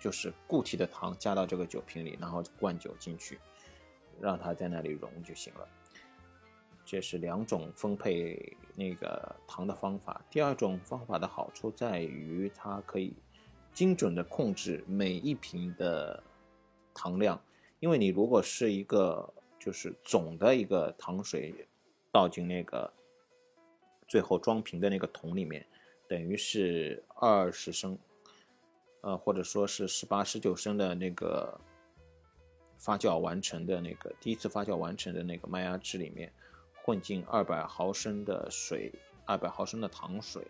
[0.00, 3.38] 就是固体的糖加到这个酒瓶里，然后灌酒进去，
[4.20, 5.68] 让它在那里溶就行了。
[6.84, 10.20] 这是两种分配那个糖的方法。
[10.28, 13.14] 第二种方法的好处在于它可以
[13.72, 16.20] 精准的控制每一瓶的。
[16.96, 17.38] 糖量，
[17.78, 21.54] 因为你如果是一个就是总的一个糖水
[22.10, 22.90] 倒进那个
[24.08, 25.66] 最后装瓶的那个桶里面，
[26.08, 27.98] 等于是二十升，
[29.02, 31.60] 呃或者说是十八十九升的那个
[32.78, 36.32] 发酵完成的那个第一次发酵完成的那个麦芽汁里面
[36.82, 38.90] 混进二百毫升的水，
[39.26, 40.46] 二百毫升的糖水，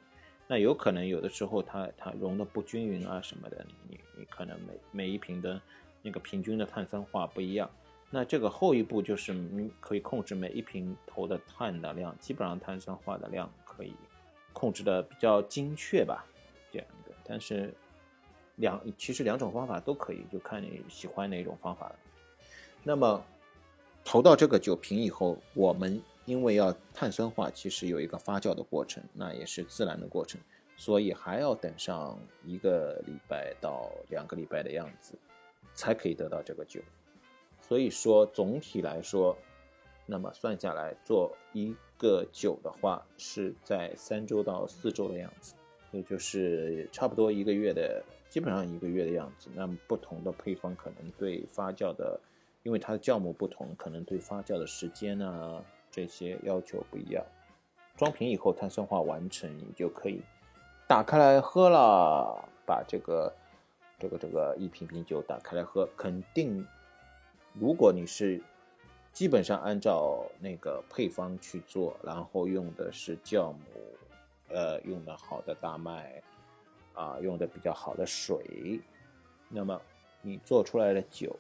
[0.47, 5.61] 那有可能有的时候它它溶的不均匀啊什么的，你你可能每每一瓶的。
[6.07, 7.69] 那个平均的碳酸化不一样，
[8.11, 9.35] 那这个后一步就是
[9.81, 13.93] 可以控制每一瓶投的碳的量，基本上碳酸化的量可以
[14.53, 16.25] 控制的比较精确吧，
[16.71, 17.13] 这样的。
[17.25, 17.75] 但是
[18.55, 21.97] 两其实两种方法都可以，就看你喜欢哪种方法了。
[22.85, 23.21] 那么
[24.05, 30.41] 投到这个酒瓶以后，我们因为要碳酸化，其实有一个发酵的过程，那也是自然的过程，
[30.77, 35.19] 所以还要等上一个礼拜到两个礼拜的样子。
[35.77, 36.81] 才可以得到这个酒，
[37.61, 39.37] 所以说总体来说，
[40.07, 45.55] 那么算下来做一个酒的话，是在三周到四周的样子，
[45.93, 49.51] 也就是差不多一个月的，基本上一个月的样子。
[49.55, 52.19] 那么不同的配方可能对发酵的，
[52.63, 57.23] 因为它的酵母不同，可能对发酵的时间啊、这些要求不一样。
[57.99, 60.23] 装瓶以后碳酸化完成，你就可以
[60.89, 62.49] 打开来喝了。
[62.69, 63.33] 把这个
[63.99, 66.67] 这个这个一瓶瓶酒打开来喝，肯定，
[67.55, 68.43] 如果你是
[69.11, 73.59] 基本上按照那个配方去做，然后用的是酵母，
[74.49, 76.23] 呃，用的好的大麦，
[76.93, 78.83] 啊，用的比较好的水，
[79.49, 79.81] 那么
[80.21, 81.35] 你做出来的酒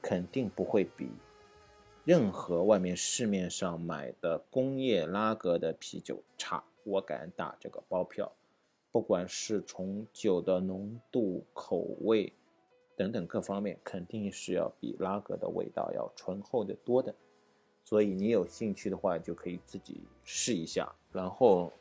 [0.00, 1.10] 肯定不会比
[2.04, 8.30] 任何外面市面上买的工业拉格的啤酒差，我敢打这个包票。
[8.94, 12.32] 不管是从酒的浓度、口味
[12.94, 17.12] 等等各方面，肯定是要比拉格的味道要醇厚的多的。
[17.82, 20.88] 所以你有兴趣的话，就可以自己试一下。
[21.10, 21.72] 然后，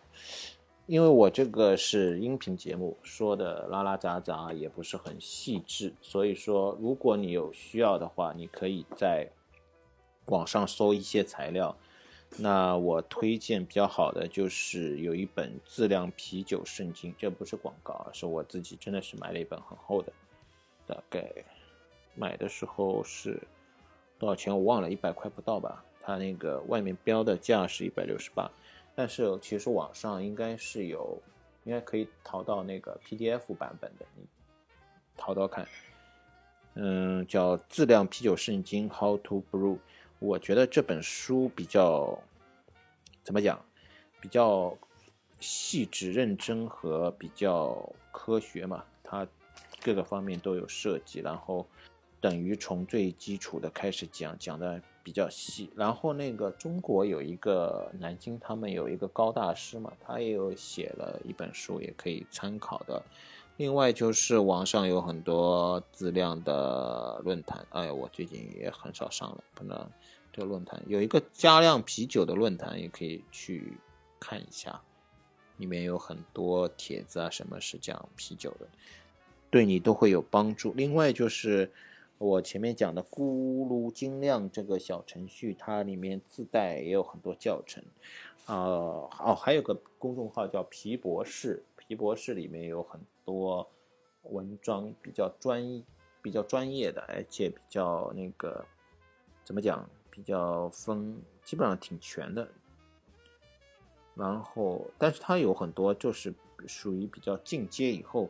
[0.87, 9.29] 因为我这个是音频节目，说的拉拉杂杂，也不是很细致，所以说，如果你有需要的话，你可以在
[10.25, 11.77] 网上搜一些材料。
[12.35, 20.11] 那我推荐比较好的就是有一本自酿啤酒圣经，这不是广告，是我自己真的是买了一本很厚的，
[20.87, 21.31] 大概
[22.15, 23.39] 买的时候是
[24.17, 25.85] 多少钱我忘了，一百块不到吧。
[26.01, 28.49] 它那个外面标的价是一百六十八，
[28.95, 31.21] 但是其实网上应该是有，
[31.63, 34.25] 应该可以淘到那个 PDF 版本的，你
[35.15, 35.67] 淘淘看。
[36.73, 39.77] 嗯，叫自酿啤酒圣经 How to Brew。
[40.23, 42.17] 我觉得这本书比较
[43.25, 43.59] 怎么讲，
[44.21, 44.73] 比较
[45.41, 47.77] 细致认真和比较
[48.09, 49.27] 科学嘛，它
[49.81, 51.67] 各个方面都有涉及，然后
[52.21, 55.69] 等于从最基础的开始讲，讲的比较细。
[55.75, 63.03] 然后那个中国有一个南京，他们有一个高大师嘛，他也有写了一本书，也可以参考的。
[63.57, 69.85] 另外就是网上有很多自量的论坛，哎，我最近也很少上了，不能。
[70.33, 73.77] 这个论坛有一个加量啤酒的论坛，也可以去
[74.19, 74.81] 看一下，
[75.57, 78.67] 里面有很多帖子啊，什么是讲啤酒的，
[79.51, 80.73] 对你都会有帮助。
[80.73, 81.71] 另外就是
[82.17, 87.83] 我前面讲的咕噜精酿这个小程序，它里面自带也有很多教程，
[88.47, 93.69] 啊哦，还有个公众号叫皮博士，皮博士里面有很多
[94.23, 95.85] 文章，比较专一、
[96.23, 98.65] 比较专业的，而且比较那个
[99.43, 99.87] 怎么讲？
[100.13, 102.47] 比较分，基本上挺全的。
[104.13, 106.31] 然后，但是它有很多就是
[106.67, 108.29] 属于比较进阶以后，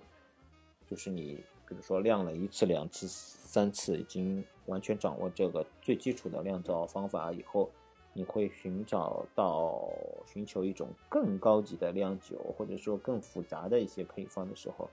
[0.87, 7.69] 就是你比如说酿了一次、两次、三次，已经完全掌握这个最基础的酿造方法以后，
[8.13, 9.83] 你会寻找到
[10.25, 14.89] 寻求一种更高级的酿酒，或者说更复杂的一些配方的时候，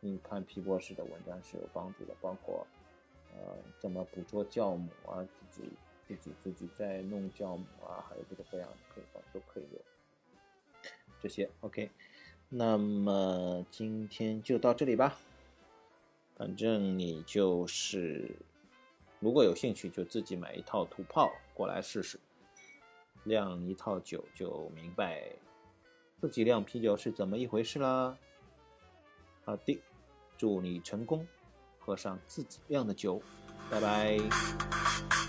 [0.00, 2.66] 你看皮博士的文章是有帮助的，包括
[3.32, 5.70] 呃怎么捕捉酵母啊，自己。
[6.06, 9.80] 自己自己在弄酵母啊，还有各种各样的配方都可以有
[11.20, 11.50] 这些。
[11.60, 11.90] OK，
[12.48, 15.18] 那么今天就到这里吧。
[16.36, 18.36] 反正你就是
[19.20, 22.18] 如果有兴趣，就自己买一套土炮过来试试，
[23.22, 25.30] 酿一套酒就明白
[26.20, 28.18] 自己酿啤酒是怎么一回事啦。
[29.44, 29.80] 好的，
[30.36, 31.26] 祝你成功，
[31.78, 33.22] 喝上自己酿的酒，
[33.70, 35.23] 拜拜。